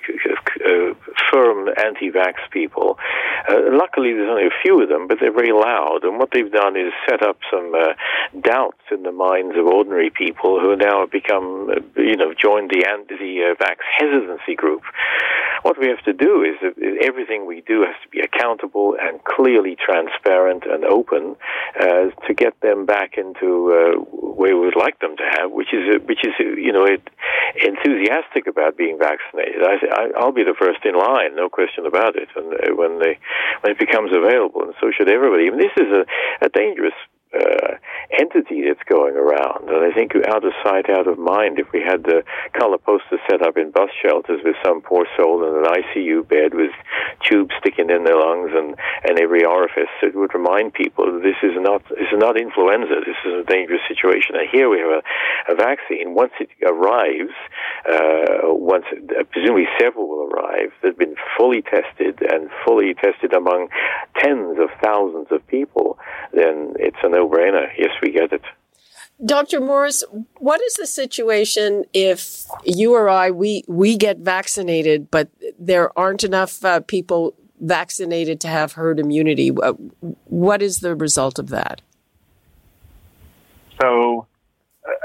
uh 0.67 0.93
firm 1.31 1.69
anti-vax 1.81 2.51
people. 2.51 2.99
Uh, 3.47 3.71
luckily, 3.71 4.11
there's 4.11 4.29
only 4.29 4.45
a 4.45 4.61
few 4.61 4.83
of 4.83 4.89
them, 4.89 5.07
but 5.07 5.19
they're 5.21 5.31
very 5.31 5.53
loud. 5.53 5.99
And 6.03 6.19
what 6.19 6.31
they've 6.33 6.51
done 6.51 6.75
is 6.75 6.91
set 7.09 7.23
up 7.23 7.37
some 7.49 7.73
uh, 7.73 7.93
doubts 8.41 8.83
in 8.91 9.03
the 9.03 9.13
minds 9.13 9.55
of 9.57 9.65
ordinary 9.65 10.09
people 10.09 10.59
who 10.59 10.75
now 10.75 11.01
have 11.01 11.11
become, 11.11 11.69
you 11.95 12.17
know, 12.17 12.33
joined 12.33 12.69
the 12.69 12.85
anti-vax 12.85 13.77
hesitancy 13.97 14.55
group. 14.55 14.83
What 15.63 15.79
we 15.79 15.87
have 15.87 16.03
to 16.03 16.13
do 16.13 16.43
is 16.43 16.55
that 16.61 16.75
everything 17.03 17.45
we 17.45 17.63
do 17.65 17.81
has 17.81 17.95
to 18.03 18.09
be 18.09 18.19
accountable 18.19 18.95
and 18.99 19.23
clearly 19.23 19.75
transparent 19.79 20.63
and 20.65 20.85
open 20.85 21.35
uh, 21.79 22.11
to 22.27 22.33
get 22.33 22.59
them 22.61 22.85
back 22.85 23.17
into 23.17 23.71
uh, 23.71 23.99
where 24.11 24.55
we 24.55 24.65
would 24.65 24.75
like 24.75 24.99
them 24.99 25.15
to 25.17 25.23
have, 25.39 25.51
which 25.51 25.73
is 25.73 25.99
which 26.05 26.19
is 26.23 26.33
you 26.39 26.71
know 26.71 26.85
it, 26.85 27.01
enthusiastic 27.55 28.45
about 28.47 28.77
being 28.77 28.99
vaccinated. 28.99 29.63
I, 29.63 30.11
will 30.19 30.31
be 30.31 30.43
the 30.43 30.55
first 30.59 30.83
in 30.85 30.95
line, 30.95 31.35
no 31.35 31.49
question 31.49 31.85
about 31.85 32.15
it. 32.15 32.29
And 32.35 32.53
uh, 32.53 32.75
when 32.75 32.99
they 32.99 33.17
when 33.61 33.71
it 33.71 33.79
becomes 33.79 34.11
available, 34.11 34.63
and 34.63 34.73
so 34.79 34.91
should 34.91 35.09
everybody. 35.09 35.49
Mean, 35.49 35.59
this 35.59 35.75
is 35.77 35.91
a, 35.91 36.03
a 36.45 36.49
dangerous 36.49 36.93
uh, 37.33 37.77
entity 38.19 38.63
that's 38.67 38.83
going 38.89 39.15
around. 39.15 39.69
And 39.69 39.81
I 39.81 39.91
think 39.93 40.13
out 40.27 40.45
of 40.45 40.53
sight, 40.63 40.89
out 40.89 41.07
of 41.07 41.17
mind, 41.17 41.59
if 41.59 41.71
we 41.73 41.81
had 41.81 42.03
the 42.03 42.23
color 42.53 42.77
posters 42.77 43.19
set 43.29 43.41
up 43.41 43.57
in 43.57 43.71
bus 43.71 43.89
shelters 44.01 44.41
with 44.43 44.55
some 44.63 44.81
poor 44.81 45.05
soul 45.17 45.41
in 45.41 45.65
an 45.65 45.65
ICU 45.65 46.27
bed 46.27 46.53
with 46.53 46.71
tubes 47.25 47.53
sticking 47.59 47.89
in 47.89 48.03
their 48.03 48.17
lungs 48.17 48.51
and, 48.53 48.75
and 49.03 49.19
every 49.19 49.43
orifice, 49.45 49.91
it 50.01 50.15
would 50.15 50.33
remind 50.33 50.73
people 50.73 51.05
that 51.05 51.23
this 51.23 51.39
is 51.41 51.57
not 51.57 51.81
this 51.89 52.09
is 52.11 52.19
not 52.19 52.39
influenza. 52.39 53.01
This 53.05 53.17
is 53.25 53.33
a 53.41 53.45
dangerous 53.49 53.81
situation. 53.87 54.35
And 54.35 54.47
here 54.51 54.69
we 54.69 54.79
have 54.79 55.01
a, 55.01 55.53
a 55.53 55.55
vaccine. 55.55 56.13
Once 56.13 56.33
it 56.39 56.49
arrives, 56.61 57.33
uh, 57.89 58.53
once 58.53 58.85
uh, 58.93 59.23
presumably 59.31 59.67
several 59.79 60.07
will 60.07 60.29
arrive, 60.29 60.71
that 60.81 60.93
have 60.93 60.97
been 60.97 61.15
fully 61.37 61.61
tested 61.61 62.21
and 62.21 62.49
fully 62.65 62.93
tested 62.93 63.33
among 63.33 63.69
tens 64.17 64.57
of 64.59 64.69
thousands 64.81 65.27
of 65.31 65.45
people, 65.47 65.97
then 66.33 66.73
it's 66.79 67.01
an 67.03 67.13
no-brainer. 67.23 67.67
Yes, 67.77 67.91
we 68.01 68.11
get 68.11 68.33
it. 68.33 68.41
Dr. 69.23 69.61
Morris, 69.61 70.03
what 70.39 70.61
is 70.61 70.73
the 70.73 70.87
situation 70.87 71.85
if 71.93 72.45
you 72.65 72.93
or 72.93 73.09
I 73.09 73.31
we 73.31 73.63
we 73.67 73.95
get 73.95 74.17
vaccinated, 74.17 75.09
but 75.11 75.29
there 75.59 75.97
aren't 75.97 76.23
enough 76.23 76.63
uh, 76.65 76.81
people 76.81 77.35
vaccinated 77.61 78.41
to 78.41 78.47
have 78.47 78.73
herd 78.73 78.99
immunity? 78.99 79.49
What 79.49 80.61
is 80.61 80.79
the 80.79 80.95
result 80.95 81.39
of 81.39 81.49
that? 81.49 81.81
So, 83.81 84.27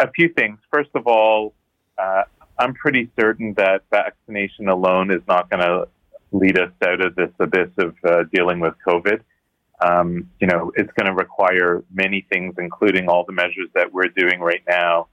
a 0.01 0.11
few 0.11 0.31
things. 0.31 0.59
First 0.73 0.91
of 0.95 1.07
all, 1.07 1.53
uh, 1.99 2.23
I'm 2.59 2.75
pretty 2.75 3.11
certain 3.19 3.55
that 3.55 3.83
vaccination 3.91 4.69
alone 4.69 5.13
is 5.13 5.23
not 5.29 5.49
going 5.51 5.63
to 5.63 5.89
lead 6.33 6.59
us 6.59 6.73
out 6.83 7.05
of 7.05 7.15
this 7.15 7.31
abyss 7.39 7.71
of 7.79 7.95
uh, 8.05 8.25
dealing 8.33 8.61
with 8.61 8.75
COVID 8.87 9.21
um, 9.81 10.29
you 10.41 10.47
know, 10.47 10.73
it's 10.75 10.91
going 10.99 11.07
to 11.07 11.15
require 11.15 11.85
many 11.93 12.27
things, 12.33 12.55
including 12.59 13.09
all 13.09 13.25
the 13.25 13.33
measures 13.33 13.69
that 13.75 13.93
we're 13.93 14.09
doing 14.09 14.41
right 14.41 14.63
now. 14.69 15.09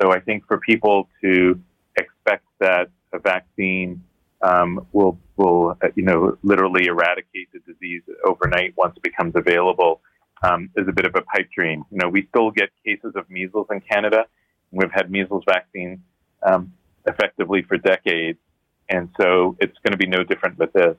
So 0.00 0.12
I 0.12 0.20
think 0.20 0.46
for 0.46 0.58
people 0.58 1.08
to 1.22 1.60
expect 1.96 2.44
that 2.60 2.90
a 3.12 3.18
vaccine 3.18 4.02
um, 4.42 4.86
will 4.92 5.18
will 5.36 5.76
uh, 5.82 5.88
you 5.96 6.04
know 6.04 6.38
literally 6.42 6.86
eradicate 6.86 7.48
the 7.52 7.58
disease 7.60 8.02
overnight 8.24 8.74
once 8.76 8.94
it 8.96 9.02
becomes 9.02 9.34
available 9.34 10.00
um, 10.42 10.70
is 10.76 10.86
a 10.88 10.92
bit 10.92 11.04
of 11.04 11.14
a 11.16 11.22
pipe 11.22 11.48
dream. 11.54 11.84
You 11.90 11.98
know, 11.98 12.08
we 12.08 12.26
still 12.28 12.50
get 12.50 12.70
cases 12.84 13.12
of 13.16 13.28
measles 13.28 13.66
in 13.70 13.80
Canada. 13.80 14.26
We've 14.70 14.92
had 14.92 15.10
measles 15.10 15.42
vaccine 15.46 16.02
um, 16.42 16.72
effectively 17.06 17.62
for 17.62 17.78
decades, 17.78 18.38
and 18.88 19.08
so 19.20 19.56
it's 19.60 19.76
going 19.82 19.92
to 19.92 19.96
be 19.96 20.06
no 20.06 20.22
different 20.22 20.58
with 20.58 20.72
this 20.72 20.96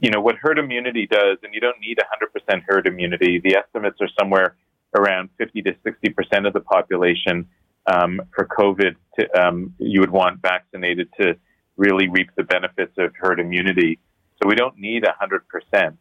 you 0.00 0.10
know, 0.10 0.20
what 0.20 0.36
herd 0.36 0.58
immunity 0.58 1.06
does, 1.06 1.38
and 1.42 1.52
you 1.52 1.60
don't 1.60 1.80
need 1.80 1.98
100% 1.98 2.62
herd 2.66 2.86
immunity, 2.86 3.40
the 3.40 3.56
estimates 3.56 3.98
are 4.00 4.08
somewhere 4.18 4.56
around 4.96 5.30
50 5.38 5.62
to 5.62 5.72
60% 5.84 6.46
of 6.46 6.52
the 6.52 6.60
population 6.60 7.46
um, 7.86 8.20
for 8.34 8.46
COVID 8.46 8.94
to, 9.18 9.40
um, 9.40 9.74
you 9.78 10.00
would 10.00 10.10
want 10.10 10.40
vaccinated 10.40 11.08
to 11.20 11.36
really 11.76 12.08
reap 12.08 12.30
the 12.36 12.44
benefits 12.44 12.92
of 12.98 13.12
herd 13.18 13.40
immunity. 13.40 13.98
So 14.40 14.48
we 14.48 14.54
don't 14.54 14.78
need 14.78 15.04
100%. 15.04 15.96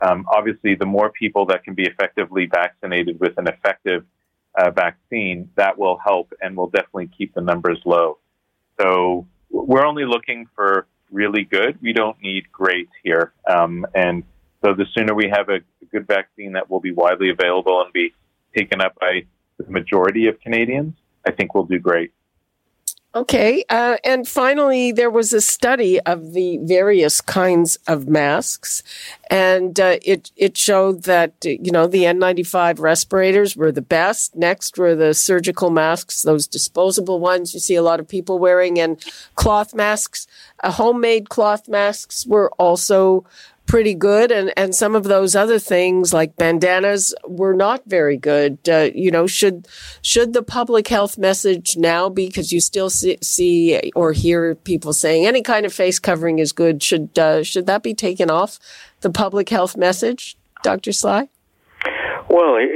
Um, 0.00 0.26
obviously, 0.30 0.74
the 0.74 0.86
more 0.86 1.10
people 1.10 1.46
that 1.46 1.64
can 1.64 1.74
be 1.74 1.84
effectively 1.84 2.46
vaccinated 2.46 3.18
with 3.18 3.36
an 3.38 3.48
effective 3.48 4.04
uh, 4.56 4.70
vaccine, 4.70 5.50
that 5.56 5.78
will 5.78 5.98
help 6.04 6.32
and 6.40 6.56
will 6.56 6.68
definitely 6.68 7.10
keep 7.16 7.34
the 7.34 7.40
numbers 7.40 7.80
low. 7.84 8.18
So 8.80 9.26
we're 9.50 9.86
only 9.86 10.04
looking 10.04 10.46
for 10.54 10.86
really 11.10 11.44
good. 11.44 11.78
We 11.80 11.92
don't 11.92 12.20
need 12.22 12.50
great 12.52 12.88
here. 13.02 13.32
Um, 13.48 13.86
and 13.94 14.24
so 14.64 14.74
the 14.74 14.86
sooner 14.94 15.14
we 15.14 15.28
have 15.32 15.48
a, 15.48 15.56
a, 15.56 15.86
good 15.90 16.06
vaccine 16.06 16.52
that 16.52 16.68
will 16.68 16.80
be 16.80 16.92
widely 16.92 17.30
available 17.30 17.80
and 17.82 17.92
be 17.92 18.12
taken 18.56 18.80
up 18.80 18.94
by 19.00 19.22
the 19.58 19.70
majority 19.70 20.26
of 20.26 20.40
Canadians, 20.40 20.94
I 21.26 21.32
think 21.32 21.54
we'll 21.54 21.64
do 21.64 21.78
great. 21.78 22.12
Okay. 23.14 23.64
Uh, 23.70 23.96
and 24.04 24.28
finally, 24.28 24.92
there 24.92 25.10
was 25.10 25.32
a 25.32 25.40
study 25.40 25.98
of 26.00 26.34
the 26.34 26.58
various 26.58 27.22
kinds 27.22 27.76
of 27.86 28.06
masks, 28.06 28.82
and 29.30 29.80
uh, 29.80 29.96
it 30.02 30.30
it 30.36 30.58
showed 30.58 31.04
that 31.04 31.32
you 31.42 31.72
know 31.72 31.86
the 31.86 32.02
N95 32.02 32.78
respirators 32.78 33.56
were 33.56 33.72
the 33.72 33.80
best. 33.80 34.36
Next 34.36 34.76
were 34.76 34.94
the 34.94 35.14
surgical 35.14 35.70
masks, 35.70 36.20
those 36.20 36.46
disposable 36.46 37.18
ones 37.18 37.54
you 37.54 37.60
see 37.60 37.76
a 37.76 37.82
lot 37.82 37.98
of 37.98 38.06
people 38.06 38.38
wearing, 38.38 38.78
and 38.78 39.02
cloth 39.36 39.74
masks. 39.74 40.26
Uh, 40.62 40.70
homemade 40.70 41.30
cloth 41.30 41.66
masks 41.66 42.26
were 42.26 42.50
also 42.58 43.24
pretty 43.68 43.94
good. 43.94 44.32
And 44.32 44.52
and 44.56 44.74
some 44.74 44.96
of 44.96 45.04
those 45.04 45.36
other 45.36 45.60
things 45.60 46.12
like 46.12 46.36
bandanas 46.36 47.14
were 47.26 47.54
not 47.54 47.82
very 47.86 48.16
good. 48.16 48.58
Uh, 48.68 48.90
you 48.94 49.12
know 49.12 49.28
should 49.28 49.68
should 50.02 50.32
the 50.32 50.42
public 50.42 50.88
health 50.88 51.16
message 51.16 51.76
now 51.76 52.08
be 52.08 52.26
because 52.26 52.50
you 52.50 52.60
still 52.60 52.90
see, 52.90 53.18
see, 53.22 53.92
or 53.94 54.12
hear 54.12 54.56
people 54.56 54.92
saying 54.92 55.26
any 55.26 55.42
kind 55.42 55.64
of 55.64 55.72
face 55.72 56.00
covering 56.00 56.40
is 56.40 56.50
good 56.52 56.82
should 56.82 57.16
uh, 57.18 57.44
should 57.44 57.66
that 57.66 57.82
be 57.84 57.94
taken 57.94 58.30
off 58.30 58.58
the 59.02 59.10
public 59.10 59.48
health 59.50 59.76
message 59.76 60.36
dr 60.64 60.92
sly? 60.92 61.28
Well, 62.30 62.56
it, 62.56 62.68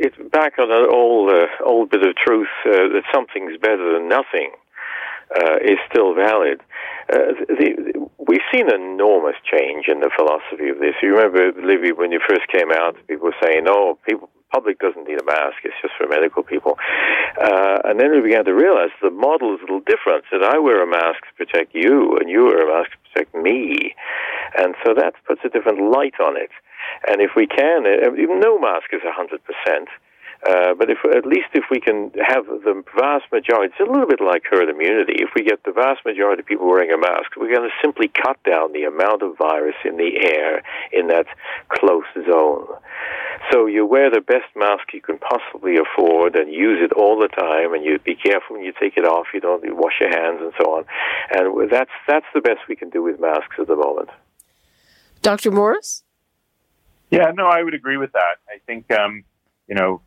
it's 0.00 0.16
back 0.30 0.58
on 0.58 0.70
an 0.70 0.88
old, 0.92 1.30
uh, 1.30 1.46
old 1.64 1.90
bit 1.90 2.06
of 2.06 2.14
truth 2.16 2.48
uh, 2.66 2.70
that 2.92 3.02
something's 3.12 3.56
better 3.56 3.94
than 3.94 4.08
nothing 4.08 4.50
uh, 5.36 5.56
is 5.62 5.78
still 5.90 6.14
valid. 6.14 6.60
Uh, 7.12 7.34
the, 7.48 8.08
we've 8.18 8.46
seen 8.52 8.72
enormous 8.72 9.36
change 9.44 9.86
in 9.88 10.00
the 10.00 10.10
philosophy 10.16 10.68
of 10.68 10.78
this. 10.78 10.94
You 11.02 11.16
remember, 11.16 11.52
Libby, 11.62 11.92
when 11.92 12.12
you 12.12 12.20
first 12.28 12.46
came 12.48 12.70
out, 12.72 12.96
people 13.08 13.26
were 13.26 13.40
saying, 13.42 13.66
"Oh, 13.68 13.98
people." 14.06 14.28
Public 14.52 14.80
doesn't 14.80 15.06
need 15.06 15.20
a 15.20 15.24
mask; 15.24 15.62
it's 15.62 15.78
just 15.80 15.94
for 15.96 16.08
medical 16.08 16.42
people. 16.42 16.76
Uh, 17.40 17.78
and 17.84 18.00
then 18.00 18.10
we 18.10 18.20
began 18.20 18.44
to 18.46 18.52
realize 18.52 18.90
the 19.00 19.08
model 19.08 19.54
is 19.54 19.60
a 19.60 19.62
little 19.62 19.86
different. 19.86 20.24
That 20.32 20.42
I 20.42 20.58
wear 20.58 20.82
a 20.82 20.90
mask 20.90 21.22
to 21.22 21.34
protect 21.38 21.72
you, 21.72 22.16
and 22.18 22.28
you 22.28 22.46
wear 22.46 22.66
a 22.66 22.82
mask 22.82 22.90
to 22.90 22.98
protect 23.06 23.34
me, 23.36 23.94
and 24.58 24.74
so 24.84 24.92
that 24.94 25.14
puts 25.24 25.42
a 25.44 25.50
different 25.50 25.92
light 25.92 26.18
on 26.18 26.36
it. 26.36 26.50
And 27.06 27.20
if 27.20 27.30
we 27.36 27.46
can, 27.46 27.86
uh, 27.86 28.10
no 28.10 28.58
mask 28.58 28.90
is 28.92 29.02
hundred 29.04 29.40
percent. 29.44 29.88
Uh, 30.40 30.72
but 30.72 30.88
if 30.88 30.96
at 31.04 31.26
least 31.26 31.52
if 31.52 31.64
we 31.70 31.80
can 31.80 32.10
have 32.16 32.46
the 32.46 32.82
vast 32.96 33.24
majority, 33.30 33.72
it's 33.72 33.80
a 33.80 33.90
little 33.90 34.08
bit 34.08 34.20
like 34.24 34.42
herd 34.48 34.70
immunity. 34.70 35.20
If 35.20 35.30
we 35.36 35.44
get 35.44 35.62
the 35.64 35.72
vast 35.72 36.00
majority 36.06 36.40
of 36.40 36.46
people 36.46 36.66
wearing 36.66 36.90
a 36.90 36.96
mask, 36.96 37.36
we're 37.36 37.52
going 37.52 37.68
to 37.68 37.76
simply 37.84 38.08
cut 38.08 38.42
down 38.42 38.72
the 38.72 38.84
amount 38.84 39.20
of 39.20 39.36
virus 39.36 39.76
in 39.84 39.98
the 39.98 40.16
air 40.16 40.62
in 40.92 41.08
that 41.08 41.26
close 41.68 42.08
zone. 42.24 42.66
So 43.52 43.66
you 43.66 43.84
wear 43.84 44.10
the 44.10 44.22
best 44.22 44.48
mask 44.56 44.94
you 44.94 45.02
can 45.02 45.18
possibly 45.18 45.76
afford 45.76 46.36
and 46.36 46.50
use 46.50 46.80
it 46.80 46.92
all 46.96 47.18
the 47.20 47.28
time, 47.28 47.74
and 47.74 47.84
you 47.84 47.98
be 47.98 48.14
careful 48.14 48.56
when 48.56 48.64
you 48.64 48.72
take 48.80 48.96
it 48.96 49.04
off. 49.04 49.26
You 49.34 49.40
don't 49.40 49.62
you 49.62 49.76
wash 49.76 50.00
your 50.00 50.08
hands 50.08 50.40
and 50.40 50.52
so 50.56 50.76
on. 50.76 50.84
And 51.36 51.70
that's 51.70 51.90
that's 52.08 52.26
the 52.32 52.40
best 52.40 52.60
we 52.66 52.76
can 52.76 52.88
do 52.88 53.02
with 53.02 53.20
masks 53.20 53.56
at 53.58 53.66
the 53.66 53.76
moment. 53.76 54.08
Dr. 55.20 55.50
Morris. 55.50 56.02
Yeah, 57.10 57.32
no, 57.34 57.46
I 57.46 57.62
would 57.62 57.74
agree 57.74 57.98
with 57.98 58.12
that. 58.12 58.38
I 58.48 58.58
think 58.66 58.90
um, 58.90 59.24
you 59.68 59.74
know 59.74 60.00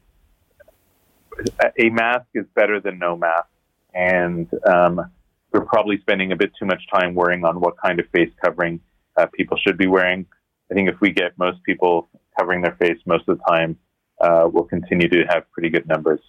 a 1.80 1.89
mask 1.89 2.26
is 2.34 2.46
better 2.56 2.80
than 2.80 3.00
no 3.00 3.15
mask, 3.15 3.48
and 3.93 4.48
um, 4.65 5.12
we're 5.52 5.65
probably 5.65 6.00
spending 6.00 6.32
a 6.32 6.36
bit 6.36 6.52
too 6.58 6.65
much 6.65 6.82
time 6.93 7.13
worrying 7.13 7.46
on 7.46 7.60
what 7.60 7.76
kind 7.78 8.00
of 8.00 8.08
face 8.10 8.32
covering 8.43 8.80
uh, 9.17 9.28
people 9.34 9.58
should 9.58 9.78
be 9.78 9.88
wearing. 9.88 10.26
I 10.72 10.74
think 10.74 10.89
if 10.89 11.00
we 11.00 11.12
get 11.12 11.38
most 11.38 11.62
people 11.63 12.10
covering 12.38 12.62
their 12.62 12.76
face 12.76 12.98
most 13.06 13.28
of 13.28 13.38
the 13.38 13.43
time, 13.43 13.78
uh, 14.19 14.48
we'll 14.52 14.63
continue 14.63 15.08
to 15.10 15.24
have 15.30 15.50
pretty 15.52 15.69
good 15.69 15.88
numbers. 15.88 16.19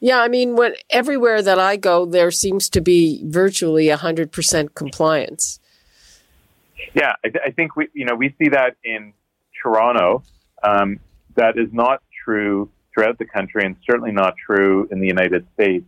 Yeah, 0.00 0.20
I 0.20 0.28
mean, 0.28 0.56
when 0.56 0.74
everywhere 0.88 1.42
that 1.42 1.58
I 1.58 1.76
go, 1.76 2.06
there 2.06 2.30
seems 2.30 2.68
to 2.70 2.80
be 2.80 3.22
virtually 3.24 3.88
hundred 3.88 4.32
percent 4.32 4.74
compliance. 4.74 5.60
Yeah, 6.94 7.12
I, 7.24 7.28
th- 7.28 7.44
I, 7.46 7.50
think 7.50 7.76
we, 7.76 7.88
you 7.92 8.06
know, 8.06 8.14
we 8.14 8.34
see 8.38 8.48
that 8.48 8.76
in 8.82 9.12
Toronto. 9.62 10.24
Um, 10.62 10.98
that 11.36 11.58
is 11.58 11.68
not 11.72 12.02
true 12.24 12.70
throughout 12.92 13.18
the 13.18 13.24
country 13.24 13.64
and 13.64 13.76
certainly 13.88 14.12
not 14.12 14.34
true 14.44 14.88
in 14.90 15.00
the 15.00 15.06
United 15.06 15.46
States. 15.54 15.86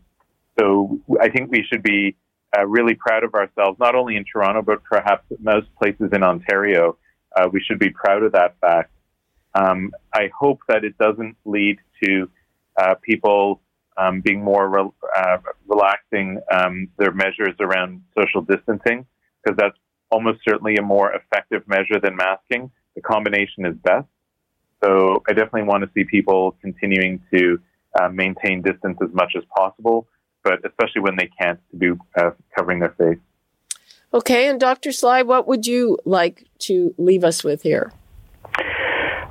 So 0.58 0.98
I 1.20 1.28
think 1.28 1.50
we 1.50 1.64
should 1.68 1.82
be 1.82 2.16
uh, 2.56 2.66
really 2.66 2.94
proud 2.94 3.24
of 3.24 3.34
ourselves, 3.34 3.78
not 3.78 3.94
only 3.94 4.16
in 4.16 4.24
Toronto, 4.30 4.62
but 4.62 4.82
perhaps 4.84 5.24
most 5.40 5.68
places 5.80 6.10
in 6.12 6.22
Ontario. 6.22 6.96
Uh, 7.34 7.48
we 7.50 7.60
should 7.60 7.78
be 7.78 7.90
proud 7.90 8.22
of 8.22 8.32
that 8.32 8.56
fact. 8.60 8.90
Um, 9.54 9.92
I 10.14 10.30
hope 10.38 10.60
that 10.68 10.84
it 10.84 10.96
doesn't 10.98 11.36
lead 11.44 11.78
to 12.04 12.30
uh, 12.76 12.94
people 13.02 13.60
um, 13.96 14.20
being 14.20 14.42
more 14.42 14.68
re- 14.68 14.90
uh, 15.16 15.38
relaxing 15.66 16.40
um, 16.50 16.88
their 16.98 17.12
measures 17.12 17.54
around 17.60 18.02
social 18.18 18.42
distancing, 18.42 19.06
because 19.42 19.56
that's 19.56 19.76
almost 20.10 20.40
certainly 20.46 20.76
a 20.76 20.82
more 20.82 21.12
effective 21.14 21.66
measure 21.66 21.98
than 22.02 22.16
masking. 22.16 22.70
The 22.94 23.02
combination 23.02 23.64
is 23.64 23.74
best. 23.82 24.06
So 24.82 25.22
I 25.28 25.32
definitely 25.32 25.64
want 25.64 25.84
to 25.84 25.90
see 25.94 26.04
people 26.04 26.56
continuing 26.60 27.22
to 27.32 27.60
uh, 28.00 28.08
maintain 28.08 28.62
distance 28.62 28.98
as 29.02 29.12
much 29.12 29.32
as 29.36 29.44
possible, 29.56 30.06
but 30.42 30.60
especially 30.64 31.02
when 31.02 31.16
they 31.16 31.30
can't, 31.40 31.60
to 31.70 31.76
do 31.76 31.98
uh, 32.18 32.30
covering 32.56 32.80
their 32.80 32.94
face. 32.98 33.18
Okay, 34.14 34.48
and 34.48 34.60
Dr. 34.60 34.92
Sly, 34.92 35.22
what 35.22 35.46
would 35.46 35.66
you 35.66 35.98
like 36.04 36.46
to 36.60 36.94
leave 36.98 37.24
us 37.24 37.42
with 37.42 37.62
here? 37.62 37.92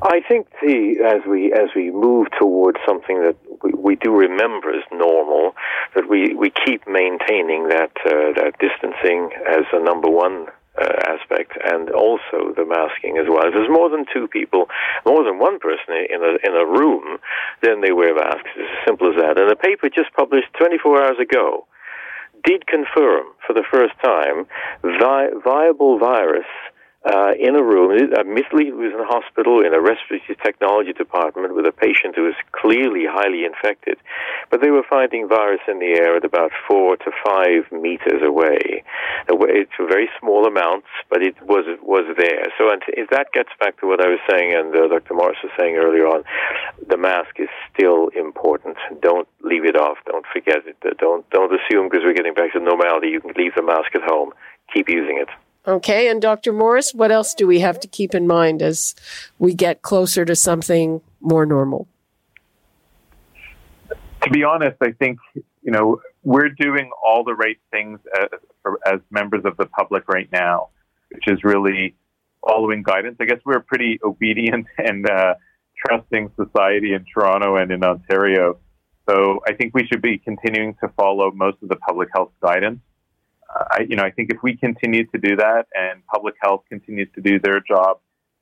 I 0.03 0.21
think 0.27 0.47
the 0.61 0.95
as 1.05 1.21
we 1.29 1.53
as 1.53 1.69
we 1.75 1.91
move 1.91 2.27
towards 2.39 2.79
something 2.87 3.21
that 3.21 3.35
we, 3.63 3.71
we 3.73 3.95
do 3.95 4.11
remember 4.11 4.71
as 4.71 4.83
normal, 4.91 5.53
that 5.93 6.09
we, 6.09 6.33
we 6.33 6.51
keep 6.65 6.87
maintaining 6.87 7.67
that 7.67 7.91
uh, 8.03 8.33
that 8.33 8.53
distancing 8.59 9.29
as 9.47 9.65
a 9.71 9.83
number 9.83 10.09
one 10.09 10.47
uh, 10.79 10.87
aspect, 11.07 11.57
and 11.63 11.89
also 11.89 12.53
the 12.55 12.65
masking 12.65 13.17
as 13.17 13.27
well. 13.27 13.43
If 13.47 13.53
there's 13.53 13.69
more 13.69 13.89
than 13.89 14.05
two 14.13 14.27
people, 14.27 14.67
more 15.05 15.23
than 15.23 15.39
one 15.39 15.59
person 15.59 15.93
in 16.09 16.21
a 16.23 16.39
in 16.47 16.53
a 16.55 16.65
room, 16.65 17.19
then 17.61 17.81
they 17.81 17.91
wear 17.91 18.15
masks. 18.15 18.49
It's 18.55 18.71
as 18.71 18.85
simple 18.87 19.09
as 19.11 19.19
that. 19.21 19.37
And 19.37 19.51
a 19.51 19.55
paper 19.55 19.89
just 19.89 20.13
published 20.13 20.47
24 20.57 21.03
hours 21.03 21.19
ago 21.19 21.67
did 22.43 22.65
confirm 22.65 23.27
for 23.45 23.53
the 23.53 23.63
first 23.71 23.93
time 24.03 24.45
vi- 24.81 25.29
viable 25.43 25.99
virus 25.99 26.47
uh, 27.03 27.33
in 27.39 27.55
a 27.55 27.63
room. 27.63 27.91
Admittedly, 28.13 28.65
he 28.65 28.71
was 28.71 28.93
in 28.93 28.99
a 28.99 29.09
hospital 29.09 29.65
in 29.65 29.73
a 29.73 29.81
respiratory 29.81 30.37
technology 30.43 30.93
department 30.93 31.55
with 31.55 31.65
a 31.65 31.71
patient 31.71 32.15
who 32.15 32.29
was 32.29 32.37
clearly 32.51 33.05
highly 33.09 33.43
infected, 33.43 33.97
but 34.49 34.61
they 34.61 34.69
were 34.69 34.85
finding 34.87 35.27
virus 35.27 35.61
in 35.67 35.79
the 35.79 35.97
air 35.97 36.17
at 36.17 36.25
about 36.25 36.51
four 36.67 36.97
to 36.97 37.09
five 37.25 37.65
meters 37.71 38.21
away. 38.21 38.83
It's 39.27 39.77
a 39.79 39.85
very 39.87 40.09
small 40.19 40.45
amounts, 40.45 40.87
but 41.09 41.23
it 41.23 41.35
was 41.41 41.65
was 41.81 42.05
there. 42.17 42.45
So, 42.57 42.69
if 42.87 43.09
that 43.09 43.33
gets 43.33 43.49
back 43.59 43.79
to 43.81 43.87
what 43.87 43.99
I 44.03 44.07
was 44.07 44.19
saying, 44.29 44.53
and 44.53 44.75
uh, 44.75 44.87
Dr. 44.87 45.13
Morris 45.13 45.37
was 45.43 45.51
saying 45.57 45.75
earlier 45.75 46.05
on, 46.05 46.23
the 46.87 46.97
mask 46.97 47.39
is 47.39 47.49
still 47.73 48.09
important. 48.15 48.77
Don't 49.01 49.27
leave 49.41 49.65
it 49.65 49.75
off. 49.75 49.97
Don't 50.05 50.25
forget 50.31 50.61
it. 50.67 50.77
Don't 50.99 51.27
don't 51.31 51.51
assume 51.51 51.89
because 51.89 52.05
we're 52.05 52.13
getting 52.13 52.33
back 52.33 52.53
to 52.53 52.59
normality 52.59 53.09
you 53.09 53.21
can 53.21 53.33
leave 53.35 53.55
the 53.55 53.63
mask 53.63 53.95
at 53.95 54.03
home. 54.03 54.33
Keep 54.73 54.89
using 54.89 55.17
it. 55.17 55.29
Okay, 55.67 56.09
and 56.09 56.21
Dr. 56.21 56.53
Morris, 56.53 56.93
what 56.93 57.11
else 57.11 57.35
do 57.35 57.45
we 57.45 57.59
have 57.59 57.79
to 57.81 57.87
keep 57.87 58.15
in 58.15 58.25
mind 58.25 58.63
as 58.63 58.95
we 59.37 59.53
get 59.53 59.83
closer 59.83 60.25
to 60.25 60.35
something 60.35 61.01
more 61.19 61.45
normal? 61.45 61.87
To 64.23 64.29
be 64.31 64.43
honest, 64.43 64.77
I 64.81 64.91
think 64.91 65.19
you 65.35 65.71
know 65.71 66.01
we're 66.23 66.49
doing 66.49 66.89
all 67.05 67.23
the 67.23 67.35
right 67.35 67.57
things 67.71 67.99
as, 68.19 68.39
as 68.85 68.99
members 69.11 69.43
of 69.45 69.57
the 69.57 69.65
public 69.67 70.07
right 70.07 70.29
now, 70.31 70.69
which 71.09 71.27
is 71.27 71.43
really 71.43 71.95
following 72.45 72.81
guidance. 72.81 73.17
I 73.19 73.25
guess 73.25 73.39
we're 73.45 73.57
a 73.57 73.63
pretty 73.63 73.99
obedient 74.03 74.65
and 74.77 75.07
uh, 75.07 75.35
trusting 75.85 76.31
society 76.35 76.93
in 76.93 77.05
Toronto 77.13 77.57
and 77.57 77.71
in 77.71 77.83
Ontario. 77.83 78.57
So 79.09 79.41
I 79.47 79.53
think 79.53 79.73
we 79.73 79.85
should 79.87 80.01
be 80.01 80.17
continuing 80.17 80.75
to 80.83 80.89
follow 80.95 81.31
most 81.31 81.57
of 81.61 81.69
the 81.69 81.75
public 81.75 82.09
health 82.13 82.31
guidance. 82.41 82.79
I, 83.71 83.85
you 83.87 83.95
know, 83.95 84.03
I 84.03 84.11
think 84.11 84.31
if 84.33 84.41
we 84.43 84.55
continue 84.55 85.05
to 85.07 85.17
do 85.17 85.35
that 85.35 85.67
and 85.73 86.05
public 86.07 86.35
health 86.41 86.63
continues 86.69 87.09
to 87.15 87.21
do 87.21 87.39
their 87.39 87.59
job, 87.59 87.99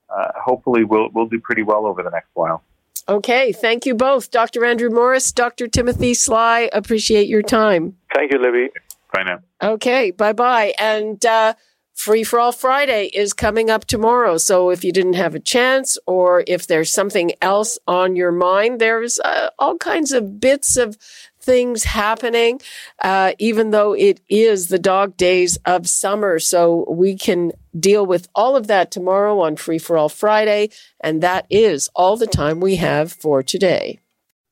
uh, 0.09 0.31
hopefully 0.35 0.83
we'll 0.83 1.09
we'll 1.13 1.27
do 1.27 1.39
pretty 1.39 1.63
well 1.63 1.85
over 1.85 2.03
the 2.03 2.09
next 2.09 2.29
while. 2.33 2.63
Okay, 3.07 3.51
thank 3.51 3.85
you 3.85 3.95
both, 3.95 4.29
Dr. 4.29 4.63
Andrew 4.65 4.89
Morris, 4.89 5.31
Dr. 5.31 5.67
Timothy 5.67 6.13
Sly. 6.13 6.69
Appreciate 6.71 7.27
your 7.27 7.41
time. 7.41 7.95
Thank 8.13 8.31
you, 8.31 8.39
Libby. 8.39 8.69
Bye 9.13 9.23
now. 9.23 9.39
Okay, 9.61 10.11
bye 10.11 10.33
bye. 10.33 10.73
And 10.77 11.25
uh, 11.25 11.55
Free 11.99 12.23
for 12.23 12.39
All 12.39 12.53
Friday 12.53 13.07
is 13.07 13.33
coming 13.33 13.69
up 13.69 13.83
tomorrow. 13.83 14.37
So 14.37 14.69
if 14.69 14.85
you 14.85 14.93
didn't 14.93 15.15
have 15.15 15.35
a 15.35 15.39
chance 15.39 15.97
or 16.07 16.45
if 16.47 16.65
there's 16.65 16.93
something 16.93 17.33
else 17.41 17.77
on 17.87 18.15
your 18.15 18.31
mind, 18.31 18.79
there's 18.79 19.19
uh, 19.19 19.49
all 19.59 19.75
kinds 19.75 20.13
of 20.13 20.39
bits 20.39 20.77
of 20.77 20.97
things 21.41 21.83
happening, 21.83 22.61
uh, 23.01 23.33
even 23.39 23.71
though 23.71 23.93
it 23.93 24.21
is 24.29 24.67
the 24.67 24.79
dog 24.79 25.17
days 25.17 25.57
of 25.65 25.87
summer. 25.87 26.39
So 26.39 26.85
we 26.89 27.15
can 27.15 27.51
deal 27.77 28.05
with 28.05 28.27
all 28.35 28.55
of 28.55 28.67
that 28.67 28.91
tomorrow 28.91 29.39
on 29.39 29.55
Free 29.55 29.79
for 29.79 29.97
All 29.97 30.09
Friday. 30.09 30.69
And 30.99 31.21
that 31.21 31.45
is 31.49 31.89
all 31.95 32.17
the 32.17 32.27
time 32.27 32.59
we 32.59 32.77
have 32.77 33.11
for 33.11 33.41
today. 33.43 33.99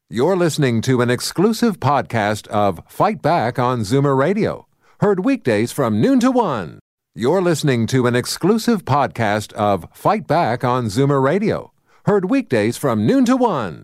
You're 0.10 0.38
listening 0.38 0.82
to 0.84 1.02
an 1.02 1.10
exclusive 1.10 1.82
podcast 1.82 2.48
of 2.48 2.82
Fight 2.88 3.22
Back 3.22 3.60
on 3.60 3.82
Zoomer 3.82 4.18
Radio, 4.18 4.66
heard 5.02 5.26
weekdays 5.26 5.74
from 5.74 6.00
noon 6.00 6.22
to 6.22 6.32
one. 6.32 6.80
You're 7.14 7.42
listening 7.42 7.88
to 7.88 8.08
an 8.08 8.16
exclusive 8.16 8.86
podcast 8.86 9.52
of 9.54 9.88
Fight 9.92 10.26
Back 10.26 10.64
on 10.64 10.86
Zoomer 10.86 11.22
Radio, 11.22 11.74
heard 12.06 12.30
weekdays 12.30 12.78
from 12.78 13.06
noon 13.06 13.26
to 13.26 13.36
one. 13.36 13.84